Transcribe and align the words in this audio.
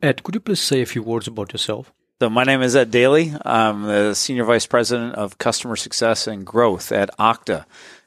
Ed, 0.00 0.22
could 0.22 0.36
you 0.36 0.40
please 0.40 0.60
say 0.60 0.80
a 0.80 0.86
few 0.86 1.02
words 1.02 1.26
about 1.26 1.52
yourself? 1.52 1.92
So, 2.20 2.30
my 2.30 2.44
name 2.44 2.62
is 2.62 2.76
Ed 2.76 2.92
Daly. 2.92 3.34
I'm 3.44 3.82
the 3.82 4.14
Senior 4.14 4.44
Vice 4.44 4.64
President 4.64 5.16
of 5.16 5.38
Customer 5.38 5.74
Success 5.74 6.28
and 6.28 6.46
Growth 6.46 6.92
at 6.92 7.10
Okta. 7.18 7.64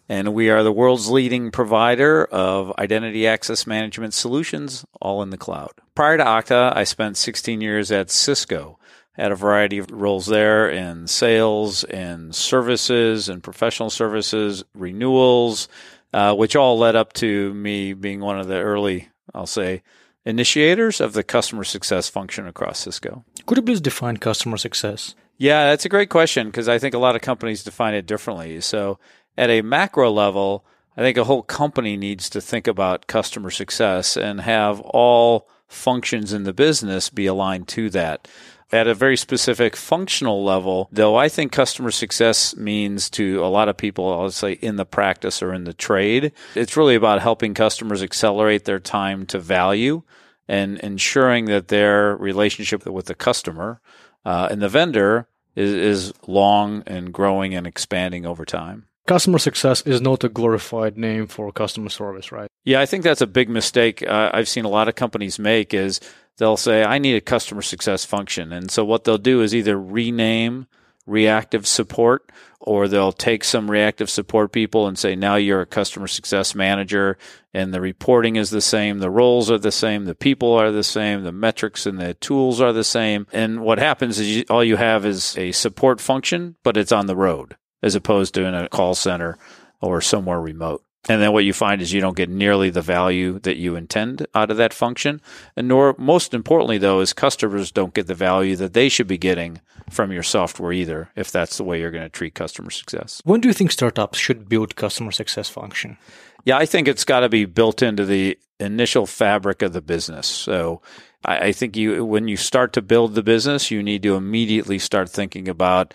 And 0.07 0.33
we 0.33 0.49
are 0.49 0.63
the 0.63 0.71
world's 0.71 1.09
leading 1.09 1.51
provider 1.51 2.23
of 2.25 2.73
identity 2.79 3.27
access 3.27 3.67
management 3.67 4.13
solutions, 4.13 4.85
all 5.01 5.21
in 5.21 5.31
the 5.31 5.37
cloud. 5.37 5.71
Prior 5.93 6.15
to 6.15 6.23
Okta, 6.23 6.75
I 6.75 6.85
spent 6.85 7.17
16 7.17 7.59
years 7.59 7.91
at 7.91 8.09
Cisco, 8.09 8.79
had 9.13 9.33
a 9.33 9.35
variety 9.35 9.77
of 9.77 9.91
roles 9.91 10.27
there 10.27 10.69
in 10.69 11.07
sales 11.07 11.83
and 11.83 12.33
services 12.33 13.27
and 13.27 13.43
professional 13.43 13.89
services, 13.89 14.63
renewals, 14.73 15.67
uh, 16.13 16.33
which 16.35 16.55
all 16.55 16.77
led 16.77 16.95
up 16.95 17.11
to 17.13 17.53
me 17.53 17.91
being 17.91 18.21
one 18.21 18.39
of 18.39 18.47
the 18.47 18.59
early, 18.59 19.09
I'll 19.33 19.45
say, 19.45 19.83
initiators 20.25 21.01
of 21.01 21.13
the 21.13 21.23
customer 21.23 21.63
success 21.63 22.09
function 22.09 22.47
across 22.47 22.79
Cisco. 22.79 23.23
Could 23.45 23.57
you 23.57 23.63
please 23.63 23.81
define 23.81 24.17
customer 24.17 24.57
success? 24.57 25.15
Yeah, 25.37 25.65
that's 25.65 25.85
a 25.85 25.89
great 25.89 26.09
question 26.09 26.47
because 26.47 26.69
I 26.69 26.77
think 26.77 26.93
a 26.93 26.99
lot 26.99 27.15
of 27.15 27.21
companies 27.21 27.63
define 27.63 27.95
it 27.95 28.05
differently. 28.05 28.61
So, 28.61 28.99
at 29.37 29.49
a 29.49 29.61
macro 29.61 30.11
level, 30.11 30.65
I 30.95 31.01
think 31.01 31.17
a 31.17 31.23
whole 31.23 31.41
company 31.41 31.97
needs 31.97 32.29
to 32.31 32.41
think 32.41 32.67
about 32.67 33.07
customer 33.07 33.49
success 33.49 34.17
and 34.17 34.41
have 34.41 34.79
all 34.81 35.47
functions 35.67 36.33
in 36.33 36.43
the 36.43 36.53
business 36.53 37.09
be 37.09 37.25
aligned 37.25 37.67
to 37.69 37.89
that. 37.91 38.27
At 38.73 38.87
a 38.87 38.93
very 38.93 39.17
specific 39.17 39.75
functional 39.75 40.43
level, 40.45 40.87
though, 40.93 41.17
I 41.17 41.27
think 41.27 41.51
customer 41.51 41.91
success 41.91 42.55
means 42.55 43.09
to 43.11 43.43
a 43.43 43.47
lot 43.47 43.67
of 43.67 43.75
people, 43.75 44.13
I'll 44.13 44.31
say 44.31 44.53
in 44.53 44.77
the 44.77 44.85
practice 44.85 45.43
or 45.43 45.53
in 45.53 45.65
the 45.65 45.73
trade, 45.73 46.31
it's 46.55 46.77
really 46.77 46.95
about 46.95 47.21
helping 47.21 47.53
customers 47.53 48.01
accelerate 48.01 48.63
their 48.63 48.79
time 48.79 49.25
to 49.27 49.39
value 49.39 50.03
and 50.47 50.79
ensuring 50.79 51.45
that 51.45 51.67
their 51.67 52.15
relationship 52.15 52.85
with 52.85 53.07
the 53.07 53.15
customer 53.15 53.81
uh, 54.23 54.47
and 54.49 54.61
the 54.61 54.69
vendor 54.69 55.27
is, 55.55 55.73
is 55.73 56.13
long 56.25 56.83
and 56.87 57.13
growing 57.13 57.53
and 57.53 57.67
expanding 57.67 58.25
over 58.25 58.45
time. 58.45 58.87
Customer 59.07 59.39
success 59.39 59.81
is 59.81 59.99
not 59.99 60.23
a 60.23 60.29
glorified 60.29 60.97
name 60.97 61.27
for 61.27 61.51
customer 61.51 61.89
service, 61.89 62.31
right? 62.31 62.47
Yeah, 62.63 62.79
I 62.79 62.85
think 62.85 63.03
that's 63.03 63.21
a 63.21 63.27
big 63.27 63.49
mistake 63.49 64.03
uh, 64.07 64.29
I've 64.33 64.47
seen 64.47 64.63
a 64.63 64.69
lot 64.69 64.87
of 64.87 64.95
companies 64.95 65.39
make 65.39 65.73
is 65.73 65.99
they'll 66.37 66.57
say, 66.57 66.83
I 66.83 66.97
need 66.97 67.15
a 67.15 67.21
customer 67.21 67.61
success 67.61 68.05
function. 68.05 68.51
And 68.51 68.71
so 68.71 68.83
what 68.85 69.03
they'll 69.03 69.17
do 69.17 69.41
is 69.41 69.53
either 69.53 69.79
rename 69.79 70.67
reactive 71.05 71.67
support 71.67 72.31
or 72.59 72.87
they'll 72.87 73.11
take 73.11 73.43
some 73.43 73.69
reactive 73.69 74.09
support 74.09 74.51
people 74.51 74.87
and 74.87 74.97
say, 74.97 75.15
now 75.15 75.35
you're 75.35 75.61
a 75.61 75.65
customer 75.65 76.07
success 76.07 76.53
manager 76.53 77.17
and 77.53 77.73
the 77.73 77.81
reporting 77.81 78.35
is 78.35 78.49
the 78.49 78.61
same. 78.61 78.99
The 78.99 79.09
roles 79.09 79.49
are 79.49 79.57
the 79.57 79.71
same. 79.71 80.05
The 80.05 80.15
people 80.15 80.53
are 80.53 80.71
the 80.71 80.83
same. 80.83 81.23
The 81.23 81.31
metrics 81.31 81.85
and 81.85 81.99
the 81.99 82.13
tools 82.15 82.61
are 82.61 82.71
the 82.71 82.83
same. 82.83 83.27
And 83.33 83.61
what 83.61 83.79
happens 83.79 84.19
is 84.19 84.37
you, 84.37 84.43
all 84.49 84.63
you 84.63 84.77
have 84.77 85.05
is 85.05 85.37
a 85.37 85.51
support 85.51 85.99
function, 85.99 86.55
but 86.63 86.77
it's 86.77 86.91
on 86.91 87.07
the 87.07 87.15
road 87.15 87.57
as 87.83 87.95
opposed 87.95 88.35
to 88.35 88.45
in 88.45 88.53
a 88.53 88.69
call 88.69 88.93
center 88.93 89.37
or 89.81 90.01
somewhere 90.01 90.39
remote. 90.39 90.83
And 91.09 91.19
then 91.19 91.33
what 91.33 91.45
you 91.45 91.53
find 91.53 91.81
is 91.81 91.91
you 91.91 91.99
don't 91.99 92.15
get 92.15 92.29
nearly 92.29 92.69
the 92.69 92.81
value 92.81 93.39
that 93.39 93.57
you 93.57 93.75
intend 93.75 94.27
out 94.35 94.51
of 94.51 94.57
that 94.57 94.73
function. 94.73 95.19
And 95.55 95.67
nor, 95.67 95.95
most 95.97 96.33
importantly, 96.33 96.77
though, 96.77 96.99
is 96.99 97.11
customers 97.11 97.71
don't 97.71 97.93
get 97.93 98.05
the 98.05 98.13
value 98.13 98.55
that 98.57 98.73
they 98.73 98.87
should 98.87 99.07
be 99.07 99.17
getting 99.17 99.61
from 99.89 100.11
your 100.11 100.23
software 100.23 100.71
either, 100.71 101.09
if 101.15 101.31
that's 101.31 101.57
the 101.57 101.63
way 101.63 101.79
you're 101.79 101.91
going 101.91 102.03
to 102.03 102.09
treat 102.09 102.35
customer 102.35 102.69
success. 102.69 103.19
When 103.25 103.41
do 103.41 103.47
you 103.47 103.53
think 103.53 103.71
startups 103.71 104.19
should 104.19 104.47
build 104.47 104.75
customer 104.75 105.11
success 105.11 105.49
function? 105.49 105.97
Yeah, 106.45 106.57
I 106.57 106.65
think 106.65 106.87
it's 106.87 107.03
got 107.03 107.21
to 107.21 107.29
be 107.29 107.45
built 107.45 107.81
into 107.81 108.05
the 108.05 108.37
initial 108.59 109.07
fabric 109.07 109.63
of 109.63 109.73
the 109.73 109.81
business. 109.81 110.27
So 110.27 110.81
I, 111.25 111.47
I 111.47 111.51
think 111.51 111.75
you, 111.75 112.05
when 112.05 112.27
you 112.27 112.37
start 112.37 112.73
to 112.73 112.81
build 112.81 113.15
the 113.15 113.23
business, 113.23 113.71
you 113.71 113.81
need 113.81 114.03
to 114.03 114.15
immediately 114.15 114.77
start 114.77 115.09
thinking 115.09 115.49
about 115.49 115.93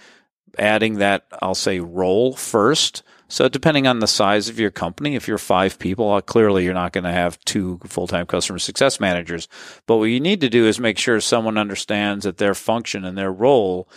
adding 0.59 0.95
that, 0.95 1.27
I'll 1.41 1.55
say, 1.55 1.81
role 1.81 2.35
first. 2.35 3.03
So, 3.29 3.49
depending 3.49 3.87
on 3.87 3.99
the 3.99 4.07
size 4.07 4.49
of 4.49 4.61
your 4.61 4.71
company, 4.71 5.17
if 5.17 5.27
you're 5.27 5.39
five 5.39 5.79
people, 5.79 6.13
uh, 6.13 6.21
clearly 6.21 6.65
you're 6.65 6.75
not 6.75 6.93
going 6.93 7.05
to 7.05 7.13
have 7.13 7.41
two 7.41 7.81
full 7.85 8.07
time 8.07 8.27
customer 8.27 8.59
success 8.59 9.01
managers. 9.01 9.49
But 9.87 9.97
what 9.97 10.05
you 10.05 10.21
need 10.21 10.41
to 10.43 10.49
do 10.49 10.67
is 10.67 10.79
make 10.79 10.99
sure 10.99 11.21
someone 11.21 11.59
understands 11.59 12.25
that 12.25 12.39
their 12.39 12.55
function 12.55 13.05
and 13.05 13.19
their 13.19 13.33
role 13.33 13.89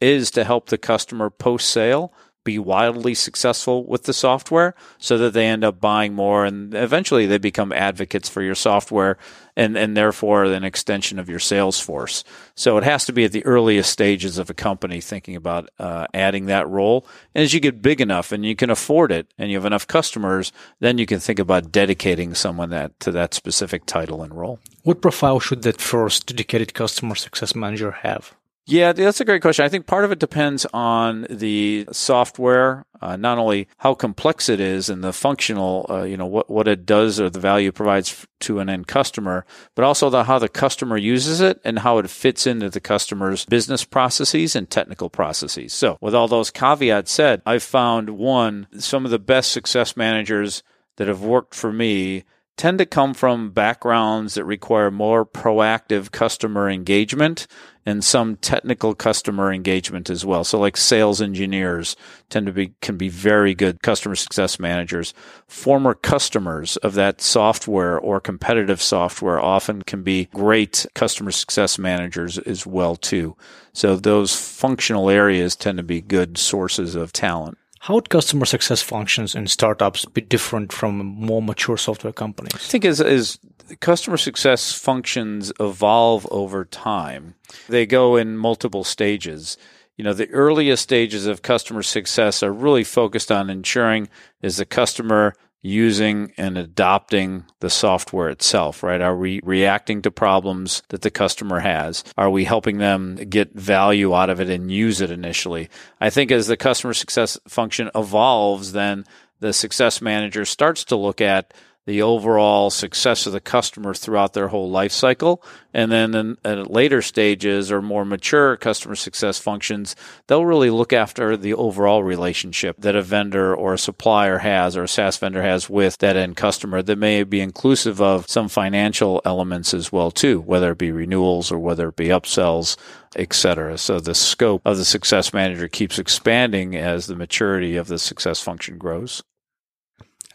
is 0.00 0.30
to 0.32 0.44
help 0.44 0.68
the 0.68 0.78
customer 0.78 1.30
post 1.30 1.70
sale 1.70 2.12
be 2.44 2.58
wildly 2.58 3.14
successful 3.14 3.84
with 3.84 4.04
the 4.04 4.12
software 4.12 4.74
so 4.98 5.18
that 5.18 5.32
they 5.32 5.46
end 5.46 5.64
up 5.64 5.80
buying 5.80 6.14
more 6.14 6.44
and 6.44 6.74
eventually 6.74 7.26
they 7.26 7.38
become 7.38 7.72
advocates 7.72 8.28
for 8.28 8.40
your 8.40 8.54
software 8.54 9.18
and, 9.56 9.76
and 9.76 9.96
therefore 9.96 10.44
an 10.44 10.64
extension 10.64 11.18
of 11.18 11.28
your 11.28 11.38
sales 11.38 11.80
force. 11.80 12.24
So 12.54 12.76
it 12.76 12.84
has 12.84 13.04
to 13.06 13.12
be 13.12 13.24
at 13.24 13.32
the 13.32 13.44
earliest 13.44 13.90
stages 13.90 14.38
of 14.38 14.50
a 14.50 14.54
company 14.54 15.00
thinking 15.00 15.36
about 15.36 15.70
uh, 15.78 16.06
adding 16.12 16.46
that 16.46 16.68
role. 16.68 17.06
And 17.34 17.42
as 17.42 17.54
you 17.54 17.60
get 17.60 17.82
big 17.82 18.00
enough 18.00 18.32
and 18.32 18.44
you 18.44 18.54
can 18.54 18.70
afford 18.70 19.10
it 19.12 19.32
and 19.38 19.50
you 19.50 19.56
have 19.56 19.64
enough 19.64 19.86
customers, 19.86 20.52
then 20.80 20.98
you 20.98 21.06
can 21.06 21.20
think 21.20 21.38
about 21.38 21.72
dedicating 21.72 22.34
someone 22.34 22.70
that 22.70 22.98
to 23.00 23.10
that 23.12 23.34
specific 23.34 23.86
title 23.86 24.22
and 24.22 24.34
role. 24.34 24.58
What 24.82 25.00
profile 25.00 25.40
should 25.40 25.62
that 25.62 25.80
first 25.80 26.26
dedicated 26.26 26.74
customer 26.74 27.14
success 27.14 27.54
manager 27.54 27.90
have? 27.90 28.34
Yeah, 28.68 28.92
that's 28.92 29.20
a 29.20 29.24
great 29.24 29.42
question. 29.42 29.64
I 29.64 29.68
think 29.68 29.86
part 29.86 30.04
of 30.04 30.10
it 30.10 30.18
depends 30.18 30.66
on 30.74 31.24
the 31.30 31.86
software, 31.92 32.84
uh, 33.00 33.14
not 33.14 33.38
only 33.38 33.68
how 33.76 33.94
complex 33.94 34.48
it 34.48 34.58
is 34.58 34.90
and 34.90 35.04
the 35.04 35.12
functional, 35.12 35.86
uh, 35.88 36.02
you 36.02 36.16
know, 36.16 36.26
what, 36.26 36.50
what 36.50 36.66
it 36.66 36.84
does 36.84 37.20
or 37.20 37.30
the 37.30 37.38
value 37.38 37.68
it 37.68 37.76
provides 37.76 38.26
to 38.40 38.58
an 38.58 38.68
end 38.68 38.88
customer, 38.88 39.46
but 39.76 39.84
also 39.84 40.10
the, 40.10 40.24
how 40.24 40.40
the 40.40 40.48
customer 40.48 40.96
uses 40.96 41.40
it 41.40 41.60
and 41.64 41.78
how 41.78 41.98
it 41.98 42.10
fits 42.10 42.44
into 42.44 42.68
the 42.68 42.80
customer's 42.80 43.44
business 43.44 43.84
processes 43.84 44.56
and 44.56 44.68
technical 44.68 45.10
processes. 45.10 45.72
So 45.72 45.96
with 46.00 46.16
all 46.16 46.26
those 46.26 46.50
caveats 46.50 47.12
said, 47.12 47.42
I've 47.46 47.62
found 47.62 48.10
one, 48.10 48.66
some 48.78 49.04
of 49.04 49.12
the 49.12 49.20
best 49.20 49.52
success 49.52 49.96
managers 49.96 50.64
that 50.96 51.06
have 51.06 51.22
worked 51.22 51.54
for 51.54 51.72
me 51.72 52.24
tend 52.56 52.78
to 52.78 52.86
come 52.86 53.14
from 53.14 53.50
backgrounds 53.50 54.34
that 54.34 54.44
require 54.44 54.90
more 54.90 55.24
proactive 55.24 56.10
customer 56.10 56.68
engagement 56.68 57.46
and 57.86 58.04
some 58.04 58.36
technical 58.36 58.94
customer 58.94 59.52
engagement 59.52 60.10
as 60.10 60.26
well. 60.26 60.42
So 60.42 60.58
like 60.58 60.76
sales 60.76 61.22
engineers 61.22 61.94
tend 62.28 62.46
to 62.46 62.52
be, 62.52 62.74
can 62.82 62.96
be 62.96 63.08
very 63.08 63.54
good 63.54 63.80
customer 63.80 64.16
success 64.16 64.58
managers. 64.58 65.14
Former 65.46 65.94
customers 65.94 66.76
of 66.78 66.94
that 66.94 67.20
software 67.20 67.98
or 67.98 68.20
competitive 68.20 68.82
software 68.82 69.40
often 69.40 69.82
can 69.82 70.02
be 70.02 70.26
great 70.34 70.84
customer 70.94 71.30
success 71.30 71.78
managers 71.78 72.38
as 72.38 72.66
well 72.66 72.96
too. 72.96 73.36
So 73.72 73.94
those 73.94 74.34
functional 74.34 75.08
areas 75.08 75.54
tend 75.54 75.78
to 75.78 75.84
be 75.84 76.00
good 76.00 76.36
sources 76.36 76.96
of 76.96 77.12
talent. 77.12 77.56
How 77.86 77.94
would 77.94 78.10
customer 78.10 78.46
success 78.46 78.82
functions 78.82 79.36
in 79.36 79.46
startups 79.46 80.04
be 80.06 80.20
different 80.20 80.72
from 80.72 80.96
more 81.06 81.40
mature 81.40 81.76
software 81.76 82.12
companies? 82.12 82.52
I 82.52 82.58
think 82.58 82.84
as, 82.84 83.00
as 83.00 83.38
customer 83.78 84.16
success 84.16 84.72
functions 84.72 85.52
evolve 85.60 86.26
over 86.32 86.64
time, 86.64 87.36
they 87.68 87.86
go 87.86 88.16
in 88.16 88.38
multiple 88.38 88.82
stages. 88.82 89.56
You 89.96 90.02
know, 90.02 90.14
the 90.14 90.28
earliest 90.30 90.82
stages 90.82 91.26
of 91.26 91.42
customer 91.42 91.84
success 91.84 92.42
are 92.42 92.52
really 92.52 92.82
focused 92.82 93.30
on 93.30 93.50
ensuring 93.50 94.08
is 94.42 94.56
the 94.56 94.66
customer 94.66 95.34
using 95.62 96.32
and 96.36 96.56
adopting 96.56 97.44
the 97.60 97.70
software 97.70 98.28
itself, 98.28 98.82
right? 98.82 99.00
Are 99.00 99.16
we 99.16 99.40
reacting 99.42 100.02
to 100.02 100.10
problems 100.10 100.82
that 100.90 101.02
the 101.02 101.10
customer 101.10 101.60
has? 101.60 102.04
Are 102.16 102.30
we 102.30 102.44
helping 102.44 102.78
them 102.78 103.16
get 103.16 103.54
value 103.54 104.14
out 104.14 104.30
of 104.30 104.40
it 104.40 104.48
and 104.48 104.70
use 104.70 105.00
it 105.00 105.10
initially? 105.10 105.68
I 106.00 106.10
think 106.10 106.30
as 106.30 106.46
the 106.46 106.56
customer 106.56 106.94
success 106.94 107.38
function 107.48 107.90
evolves, 107.94 108.72
then 108.72 109.04
the 109.40 109.52
success 109.52 110.00
manager 110.00 110.44
starts 110.44 110.84
to 110.84 110.96
look 110.96 111.20
at 111.20 111.52
the 111.86 112.02
overall 112.02 112.68
success 112.68 113.26
of 113.26 113.32
the 113.32 113.40
customer 113.40 113.94
throughout 113.94 114.32
their 114.32 114.48
whole 114.48 114.68
life 114.68 114.92
cycle. 114.92 115.42
And 115.72 115.90
then 115.90 116.14
in, 116.14 116.36
at 116.44 116.70
later 116.70 117.00
stages 117.00 117.70
or 117.70 117.80
more 117.80 118.04
mature 118.04 118.56
customer 118.56 118.96
success 118.96 119.38
functions, 119.38 119.94
they'll 120.26 120.44
really 120.44 120.70
look 120.70 120.92
after 120.92 121.36
the 121.36 121.54
overall 121.54 122.02
relationship 122.02 122.76
that 122.80 122.96
a 122.96 123.02
vendor 123.02 123.54
or 123.54 123.74
a 123.74 123.78
supplier 123.78 124.38
has 124.38 124.76
or 124.76 124.82
a 124.82 124.88
SaaS 124.88 125.16
vendor 125.16 125.42
has 125.42 125.70
with 125.70 125.96
that 125.98 126.16
end 126.16 126.36
customer 126.36 126.82
that 126.82 126.98
may 126.98 127.22
be 127.22 127.40
inclusive 127.40 128.02
of 128.02 128.28
some 128.28 128.48
financial 128.48 129.22
elements 129.24 129.72
as 129.72 129.92
well 129.92 130.10
too, 130.10 130.40
whether 130.40 130.72
it 130.72 130.78
be 130.78 130.90
renewals 130.90 131.52
or 131.52 131.58
whether 131.58 131.88
it 131.88 131.96
be 131.96 132.08
upsells, 132.08 132.76
etc. 133.14 133.78
So 133.78 134.00
the 134.00 134.14
scope 134.14 134.62
of 134.64 134.76
the 134.76 134.84
success 134.84 135.32
manager 135.32 135.68
keeps 135.68 136.00
expanding 136.00 136.74
as 136.74 137.06
the 137.06 137.14
maturity 137.14 137.76
of 137.76 137.86
the 137.86 137.98
success 137.98 138.40
function 138.40 138.76
grows. 138.76 139.22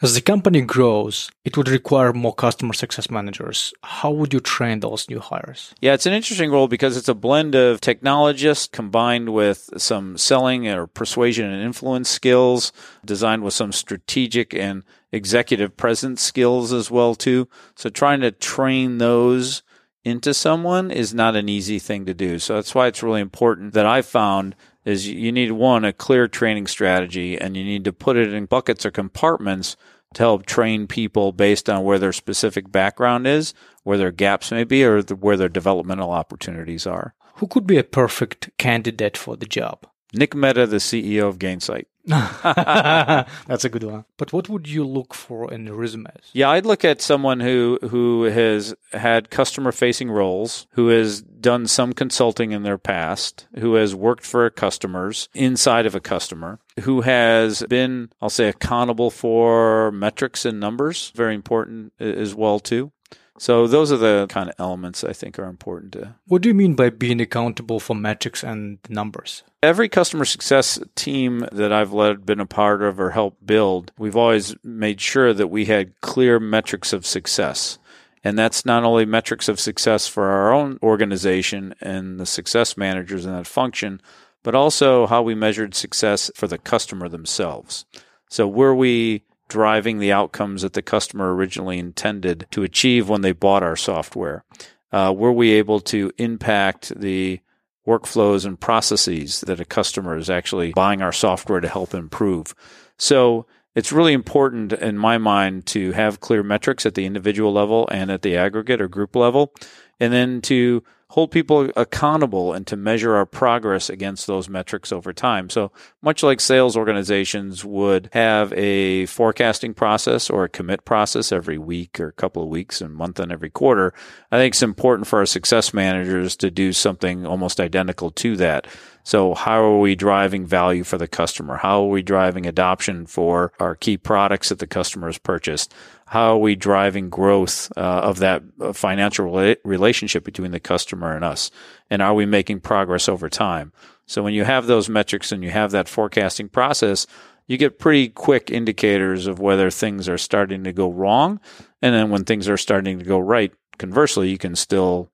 As 0.03 0.15
the 0.15 0.21
company 0.21 0.62
grows, 0.62 1.30
it 1.45 1.56
would 1.56 1.69
require 1.69 2.12
more 2.12 2.33
customer 2.33 2.74
success 2.74 3.12
managers. 3.12 3.71
How 3.83 4.09
would 4.09 4.33
you 4.33 4.39
train 4.39 4.80
those 4.80 5.07
new 5.07 5.19
hires? 5.19 5.75
Yeah, 5.80 5.94
it's 5.94 6.07
an 6.07 6.13
interesting 6.13 6.50
role 6.50 6.68
because 6.68 6.98
it's 6.98 7.07
a 7.07 7.13
blend 7.13 7.53
of 7.53 7.81
technologists 7.81 8.65
combined 8.65 9.31
with 9.31 9.69
some 9.77 10.18
selling 10.18 10.68
or 10.68 10.88
persuasion 10.88 11.51
and 11.51 11.62
influence 11.62 12.09
skills, 12.09 12.74
designed 13.06 13.44
with 13.44 13.53
some 13.53 13.71
strategic 13.71 14.56
and 14.56 14.83
executive 15.12 15.77
presence 15.77 16.24
skills 16.24 16.74
as 16.74 16.89
well 16.89 17.13
too. 17.13 17.48
So 17.75 17.92
trying 17.92 18.21
to 18.21 18.31
train 18.31 18.98
those 18.98 19.62
into 20.03 20.33
someone 20.33 20.89
is 20.89 21.13
not 21.13 21.36
an 21.36 21.48
easy 21.48 21.77
thing 21.77 22.07
to 22.07 22.15
do. 22.15 22.39
So 22.39 22.56
that's 22.56 22.74
why 22.74 22.88
it's 22.88 23.03
really 23.03 23.21
important 23.21 23.74
that 23.74 23.86
I 23.86 24.01
found 24.01 24.56
is 24.85 25.07
you 25.07 25.31
need 25.31 25.51
one, 25.51 25.85
a 25.85 25.93
clear 25.93 26.27
training 26.27 26.67
strategy 26.67 27.37
and 27.37 27.55
you 27.55 27.63
need 27.63 27.83
to 27.83 27.93
put 27.93 28.17
it 28.17 28.33
in 28.33 28.45
buckets 28.45 28.85
or 28.85 28.91
compartments 28.91 29.75
to 30.13 30.23
help 30.23 30.45
train 30.45 30.87
people 30.87 31.31
based 31.31 31.69
on 31.69 31.83
where 31.83 31.99
their 31.99 32.11
specific 32.11 32.71
background 32.71 33.27
is, 33.27 33.53
where 33.83 33.97
their 33.97 34.11
gaps 34.11 34.51
may 34.51 34.63
be, 34.63 34.83
or 34.83 35.01
the, 35.01 35.15
where 35.15 35.37
their 35.37 35.49
developmental 35.49 36.11
opportunities 36.11 36.85
are. 36.85 37.13
Who 37.35 37.47
could 37.47 37.65
be 37.65 37.77
a 37.77 37.83
perfect 37.83 38.49
candidate 38.57 39.15
for 39.15 39.37
the 39.37 39.45
job? 39.45 39.87
Nick 40.13 40.35
Mehta, 40.35 40.67
the 40.67 40.77
CEO 40.77 41.27
of 41.27 41.39
Gainsight. 41.39 41.85
That's 42.06 43.65
a 43.65 43.69
good 43.69 43.83
one. 43.83 44.06
But 44.18 44.33
what 44.33 44.50
would 44.50 44.68
you 44.68 44.86
look 44.86 45.13
for 45.13 45.51
in 45.51 45.71
resumes? 45.71 46.30
Yeah, 46.33 46.50
I'd 46.50 46.65
look 46.65 46.83
at 46.83 47.01
someone 47.01 47.39
who 47.39 47.77
who 47.89 48.24
has 48.24 48.74
had 48.94 49.30
customer 49.30 49.71
facing 49.71 50.09
roles, 50.09 50.68
who 50.71 50.88
has 50.88 51.21
done 51.21 51.68
some 51.68 51.94
consulting 51.94 52.51
in 52.51 52.63
their 52.63 52.77
past, 52.77 53.48
who 53.59 53.75
has 53.75 53.95
worked 53.95 54.25
for 54.25 54.50
customers 54.50 55.30
inside 55.33 55.86
of 55.86 55.95
a 55.95 56.00
customer, 56.00 56.59
who 56.81 57.01
has 57.01 57.63
been, 57.69 58.09
I'll 58.21 58.30
say, 58.30 58.48
accountable 58.48 59.12
for 59.12 59.92
metrics 59.92 60.45
and 60.45 60.59
numbers, 60.59 61.12
very 61.15 61.36
important 61.36 61.94
as 62.00 62.33
well 62.36 62.59
too. 62.59 62.92
So 63.37 63.65
those 63.65 63.91
are 63.91 63.97
the 63.97 64.27
kind 64.29 64.49
of 64.49 64.55
elements 64.59 65.03
I 65.03 65.13
think 65.13 65.39
are 65.39 65.45
important 65.45 65.93
to. 65.93 66.15
What 66.27 66.41
do 66.41 66.49
you 66.49 66.53
mean 66.53 66.75
by 66.75 66.89
being 66.89 67.21
accountable 67.21 67.79
for 67.79 67.95
metrics 67.95 68.43
and 68.43 68.77
numbers? 68.89 69.43
Every 69.63 69.89
customer 69.89 70.25
success 70.25 70.79
team 70.95 71.45
that 71.51 71.71
I've 71.71 71.93
led, 71.93 72.25
been 72.25 72.39
a 72.39 72.45
part 72.45 72.81
of, 72.81 72.99
or 72.99 73.11
helped 73.11 73.45
build, 73.45 73.91
we've 73.97 74.17
always 74.17 74.55
made 74.63 75.01
sure 75.01 75.33
that 75.33 75.47
we 75.47 75.65
had 75.65 75.99
clear 76.01 76.39
metrics 76.39 76.93
of 76.93 77.05
success. 77.05 77.79
And 78.23 78.37
that's 78.37 78.65
not 78.65 78.83
only 78.83 79.05
metrics 79.05 79.49
of 79.49 79.59
success 79.59 80.07
for 80.07 80.27
our 80.27 80.53
own 80.53 80.77
organization 80.83 81.73
and 81.81 82.19
the 82.19 82.25
success 82.25 82.77
managers 82.77 83.25
in 83.25 83.31
that 83.31 83.47
function, 83.47 84.01
but 84.43 84.55
also 84.55 85.07
how 85.07 85.21
we 85.21 85.35
measured 85.35 85.73
success 85.73 86.29
for 86.35 86.47
the 86.47 86.57
customer 86.57 87.09
themselves. 87.09 87.85
So 88.29 88.47
were 88.47 88.75
we 88.75 89.23
driving 89.51 90.00
the 90.00 90.13
outcomes 90.13 90.62
that 90.62 90.71
the 90.71 90.81
customer 90.81 91.36
originally 91.36 91.77
intended 91.77 92.48
to 92.51 92.63
achieve 92.63 93.09
when 93.09 93.19
they 93.19 93.33
bought 93.33 93.63
our 93.63 93.75
software? 93.75 94.45
Uh, 94.94 95.13
were 95.15 95.33
we 95.33 95.51
able 95.51 95.81
to 95.81 96.09
impact 96.18 96.98
the 96.98 97.42
workflows 97.86 98.45
and 98.45 98.62
processes 98.62 99.42
that 99.42 99.59
a 99.59 99.65
customer 99.65 100.15
is 100.15 100.30
actually 100.30 100.71
buying 100.71 101.01
our 101.01 101.12
software 101.12 101.59
to 101.59 101.68
help 101.68 101.94
improve? 101.94 102.56
So 102.98 103.45
it's 103.75 103.92
really 103.92 104.13
important 104.13 104.71
in 104.71 104.98
my 104.98 105.18
mind 105.18 105.65
to 105.68 105.92
have 105.92 106.21
clear 106.21 106.44
metrics 106.44 106.86
at 106.86 106.95
the 106.95 107.06
individual 107.06 107.51
level 107.51 107.89
and 107.92 108.09
at 108.09 108.21
the 108.21 108.38
aggregate 108.38 108.80
or 108.80 108.88
group 108.88 109.18
level, 109.18 109.53
and 110.00 110.13
then 110.13 110.39
to 110.44 110.81
hold 111.11 111.29
people 111.29 111.69
accountable 111.75 112.53
and 112.53 112.65
to 112.65 112.77
measure 112.77 113.15
our 113.15 113.25
progress 113.25 113.89
against 113.89 114.27
those 114.27 114.47
metrics 114.47 114.93
over 114.93 115.11
time. 115.11 115.49
So 115.49 115.69
much 116.01 116.23
like 116.23 116.39
sales 116.39 116.77
organizations 116.77 117.65
would 117.65 118.09
have 118.13 118.53
a 118.53 119.07
forecasting 119.07 119.73
process 119.73 120.29
or 120.29 120.45
a 120.45 120.49
commit 120.49 120.85
process 120.85 121.33
every 121.33 121.57
week 121.57 121.99
or 121.99 122.07
a 122.07 122.13
couple 122.13 122.41
of 122.41 122.47
weeks 122.47 122.79
and 122.79 122.95
month 122.95 123.19
and 123.19 123.29
every 123.29 123.49
quarter, 123.49 123.93
I 124.31 124.37
think 124.37 124.53
it's 124.53 124.63
important 124.63 125.05
for 125.05 125.19
our 125.19 125.25
success 125.25 125.73
managers 125.73 126.37
to 126.37 126.49
do 126.49 126.71
something 126.71 127.25
almost 127.25 127.59
identical 127.59 128.11
to 128.11 128.37
that. 128.37 128.67
So 129.03 129.33
how 129.33 129.61
are 129.61 129.79
we 129.79 129.95
driving 129.95 130.45
value 130.45 130.85
for 130.85 130.97
the 130.97 131.09
customer? 131.09 131.57
How 131.57 131.83
are 131.83 131.89
we 131.89 132.03
driving 132.03 132.45
adoption 132.45 133.05
for 133.05 133.51
our 133.59 133.75
key 133.75 133.97
products 133.97 134.47
that 134.47 134.59
the 134.59 134.67
customer 134.67 135.07
has 135.07 135.17
purchased? 135.17 135.73
How 136.11 136.33
are 136.33 136.39
we 136.39 136.57
driving 136.57 137.09
growth 137.09 137.71
uh, 137.77 137.79
of 137.79 138.19
that 138.19 138.43
uh, 138.59 138.73
financial 138.73 139.31
rela- 139.31 139.55
relationship 139.63 140.25
between 140.25 140.51
the 140.51 140.59
customer 140.59 141.15
and 141.15 141.23
us? 141.23 141.49
And 141.89 142.01
are 142.01 142.13
we 142.13 142.25
making 142.25 142.59
progress 142.59 143.07
over 143.07 143.29
time? 143.29 143.71
So 144.07 144.21
when 144.21 144.33
you 144.33 144.43
have 144.43 144.67
those 144.67 144.89
metrics 144.89 145.31
and 145.31 145.41
you 145.41 145.51
have 145.51 145.71
that 145.71 145.87
forecasting 145.87 146.49
process, 146.49 147.07
you 147.47 147.57
get 147.57 147.79
pretty 147.79 148.09
quick 148.09 148.51
indicators 148.51 149.25
of 149.25 149.39
whether 149.39 149.71
things 149.71 150.09
are 150.09 150.17
starting 150.17 150.65
to 150.65 150.73
go 150.73 150.91
wrong. 150.91 151.39
And 151.81 151.95
then 151.95 152.09
when 152.09 152.25
things 152.25 152.49
are 152.49 152.57
starting 152.57 152.99
to 152.99 153.05
go 153.05 153.17
right, 153.17 153.53
conversely, 153.77 154.29
you 154.29 154.37
can 154.37 154.57
still 154.57 155.09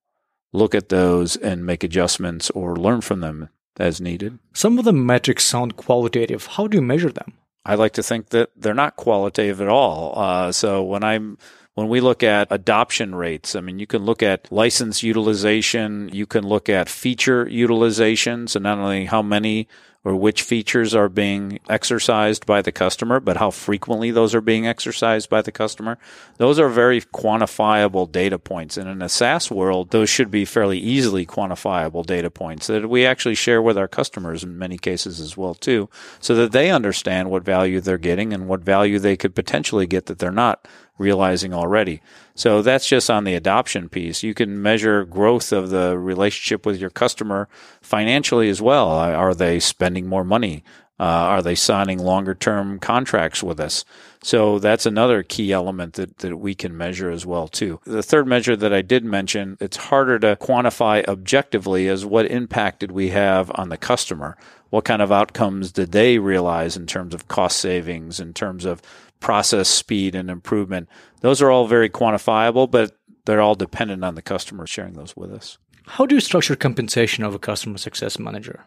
look 0.51 0.73
at 0.73 0.89
those 0.89 1.35
and 1.35 1.63
make 1.63 1.83
adjustments 1.83 2.49
or 2.49 2.75
learn 2.75 3.01
from 3.01 3.19
them 3.19 3.49
as 3.79 4.01
needed. 4.01 4.39
Some 4.55 4.79
of 4.79 4.85
the 4.85 4.93
metrics 4.93 5.43
sound 5.43 5.75
qualitative. 5.75 6.47
How 6.47 6.65
do 6.65 6.75
you 6.75 6.81
measure 6.81 7.11
them? 7.11 7.33
I 7.67 7.75
like 7.75 7.93
to 7.93 8.03
think 8.03 8.29
that 8.29 8.49
they're 8.55 8.73
not 8.73 8.95
qualitative 8.95 9.59
at 9.61 9.67
all. 9.67 10.17
Uh, 10.17 10.51
so 10.53 10.81
when 10.83 11.03
I'm 11.03 11.37
when 11.75 11.89
we 11.89 11.99
look 11.99 12.23
at 12.23 12.47
adoption 12.49 13.13
rates, 13.13 13.55
I 13.55 13.59
mean, 13.59 13.77
you 13.77 13.85
can 13.85 14.03
look 14.03 14.23
at 14.23 14.51
license 14.51 15.03
utilization, 15.03 16.09
you 16.11 16.25
can 16.25 16.47
look 16.47 16.69
at 16.69 16.89
feature 16.89 17.47
utilization. 17.47 18.47
So 18.47 18.59
not 18.59 18.79
only 18.79 19.05
how 19.05 19.21
many 19.21 19.67
or 20.07 20.15
which 20.15 20.41
features 20.41 20.95
are 20.95 21.09
being 21.09 21.59
exercised 21.67 22.45
by 22.45 22.61
the 22.61 22.71
customer, 22.71 23.19
but 23.19 23.35
how 23.35 23.51
frequently 23.51 24.09
those 24.09 24.33
are 24.33 24.39
being 24.39 24.65
exercised 24.65 25.29
by 25.29 25.41
the 25.41 25.51
customer. 25.51 25.97
Those 26.37 26.59
are 26.59 26.69
very 26.69 27.01
quantifiable 27.01 28.09
data 28.09 28.39
points. 28.39 28.77
And 28.77 28.89
in 28.89 29.01
a 29.01 29.09
SaaS 29.09 29.51
world, 29.51 29.89
those 29.89 30.09
should 30.09 30.31
be 30.31 30.45
fairly 30.45 30.79
easily 30.79 31.25
quantifiable 31.25 32.05
data 32.05 32.31
points 32.31 32.67
that 32.67 32.89
we 32.89 33.05
actually 33.05 33.35
share 33.35 33.61
with 33.61 33.77
our 33.77 33.89
customers 33.89 34.45
in 34.45 34.57
many 34.57 34.77
cases 34.77 35.19
as 35.19 35.35
well 35.35 35.53
too, 35.53 35.89
so 36.21 36.33
that 36.35 36.53
they 36.53 36.71
understand 36.71 37.29
what 37.29 37.43
value 37.43 37.81
they're 37.81 37.97
getting 37.97 38.31
and 38.31 38.47
what 38.47 38.61
value 38.61 38.99
they 38.99 39.17
could 39.17 39.35
potentially 39.35 39.87
get 39.87 40.05
that 40.05 40.19
they're 40.19 40.31
not 40.31 40.65
realizing 40.97 41.53
already. 41.53 42.01
So 42.35 42.61
that's 42.61 42.87
just 42.87 43.09
on 43.09 43.23
the 43.23 43.35
adoption 43.35 43.89
piece. 43.89 44.23
You 44.23 44.33
can 44.33 44.61
measure 44.61 45.05
growth 45.05 45.51
of 45.51 45.69
the 45.69 45.97
relationship 45.97 46.65
with 46.65 46.79
your 46.79 46.89
customer 46.89 47.47
financially 47.81 48.49
as 48.49 48.61
well. 48.61 48.89
Are 48.89 49.33
they 49.33 49.59
spending 49.59 50.07
more 50.07 50.23
money? 50.23 50.63
Uh, 50.99 51.03
are 51.03 51.41
they 51.41 51.55
signing 51.55 51.99
longer 51.99 52.33
term 52.33 52.79
contracts 52.79 53.43
with 53.43 53.59
us? 53.59 53.85
So 54.23 54.57
that's 54.59 54.85
another 54.85 55.21
key 55.21 55.51
element 55.51 55.93
that, 55.93 56.17
that 56.19 56.37
we 56.37 56.55
can 56.55 56.75
measure 56.75 57.11
as 57.11 57.25
well 57.25 57.47
too. 57.47 57.79
The 57.85 58.01
third 58.01 58.27
measure 58.27 58.55
that 58.55 58.73
I 58.73 58.81
did 58.81 59.05
mention, 59.05 59.57
it's 59.59 59.77
harder 59.77 60.17
to 60.19 60.35
quantify 60.35 61.07
objectively 61.07 61.87
is 61.87 62.05
what 62.05 62.25
impact 62.25 62.79
did 62.79 62.91
we 62.91 63.09
have 63.09 63.51
on 63.55 63.69
the 63.69 63.77
customer? 63.77 64.37
What 64.69 64.85
kind 64.85 65.01
of 65.01 65.11
outcomes 65.11 65.71
did 65.71 65.91
they 65.91 66.17
realize 66.17 66.75
in 66.75 66.87
terms 66.87 67.13
of 67.13 67.27
cost 67.27 67.57
savings, 67.57 68.19
in 68.19 68.33
terms 68.33 68.65
of 68.65 68.81
process 69.19 69.67
speed 69.67 70.15
and 70.15 70.29
improvement. 70.29 70.89
Those 71.21 71.41
are 71.41 71.51
all 71.51 71.67
very 71.67 71.89
quantifiable, 71.89 72.69
but 72.69 72.95
they're 73.25 73.41
all 73.41 73.55
dependent 73.55 74.03
on 74.03 74.15
the 74.15 74.21
customer 74.21 74.67
sharing 74.67 74.93
those 74.93 75.15
with 75.15 75.31
us. 75.31 75.57
How 75.87 76.05
do 76.05 76.15
you 76.15 76.21
structure 76.21 76.55
compensation 76.55 77.23
of 77.23 77.33
a 77.33 77.39
customer 77.39 77.77
success 77.77 78.19
manager? 78.19 78.65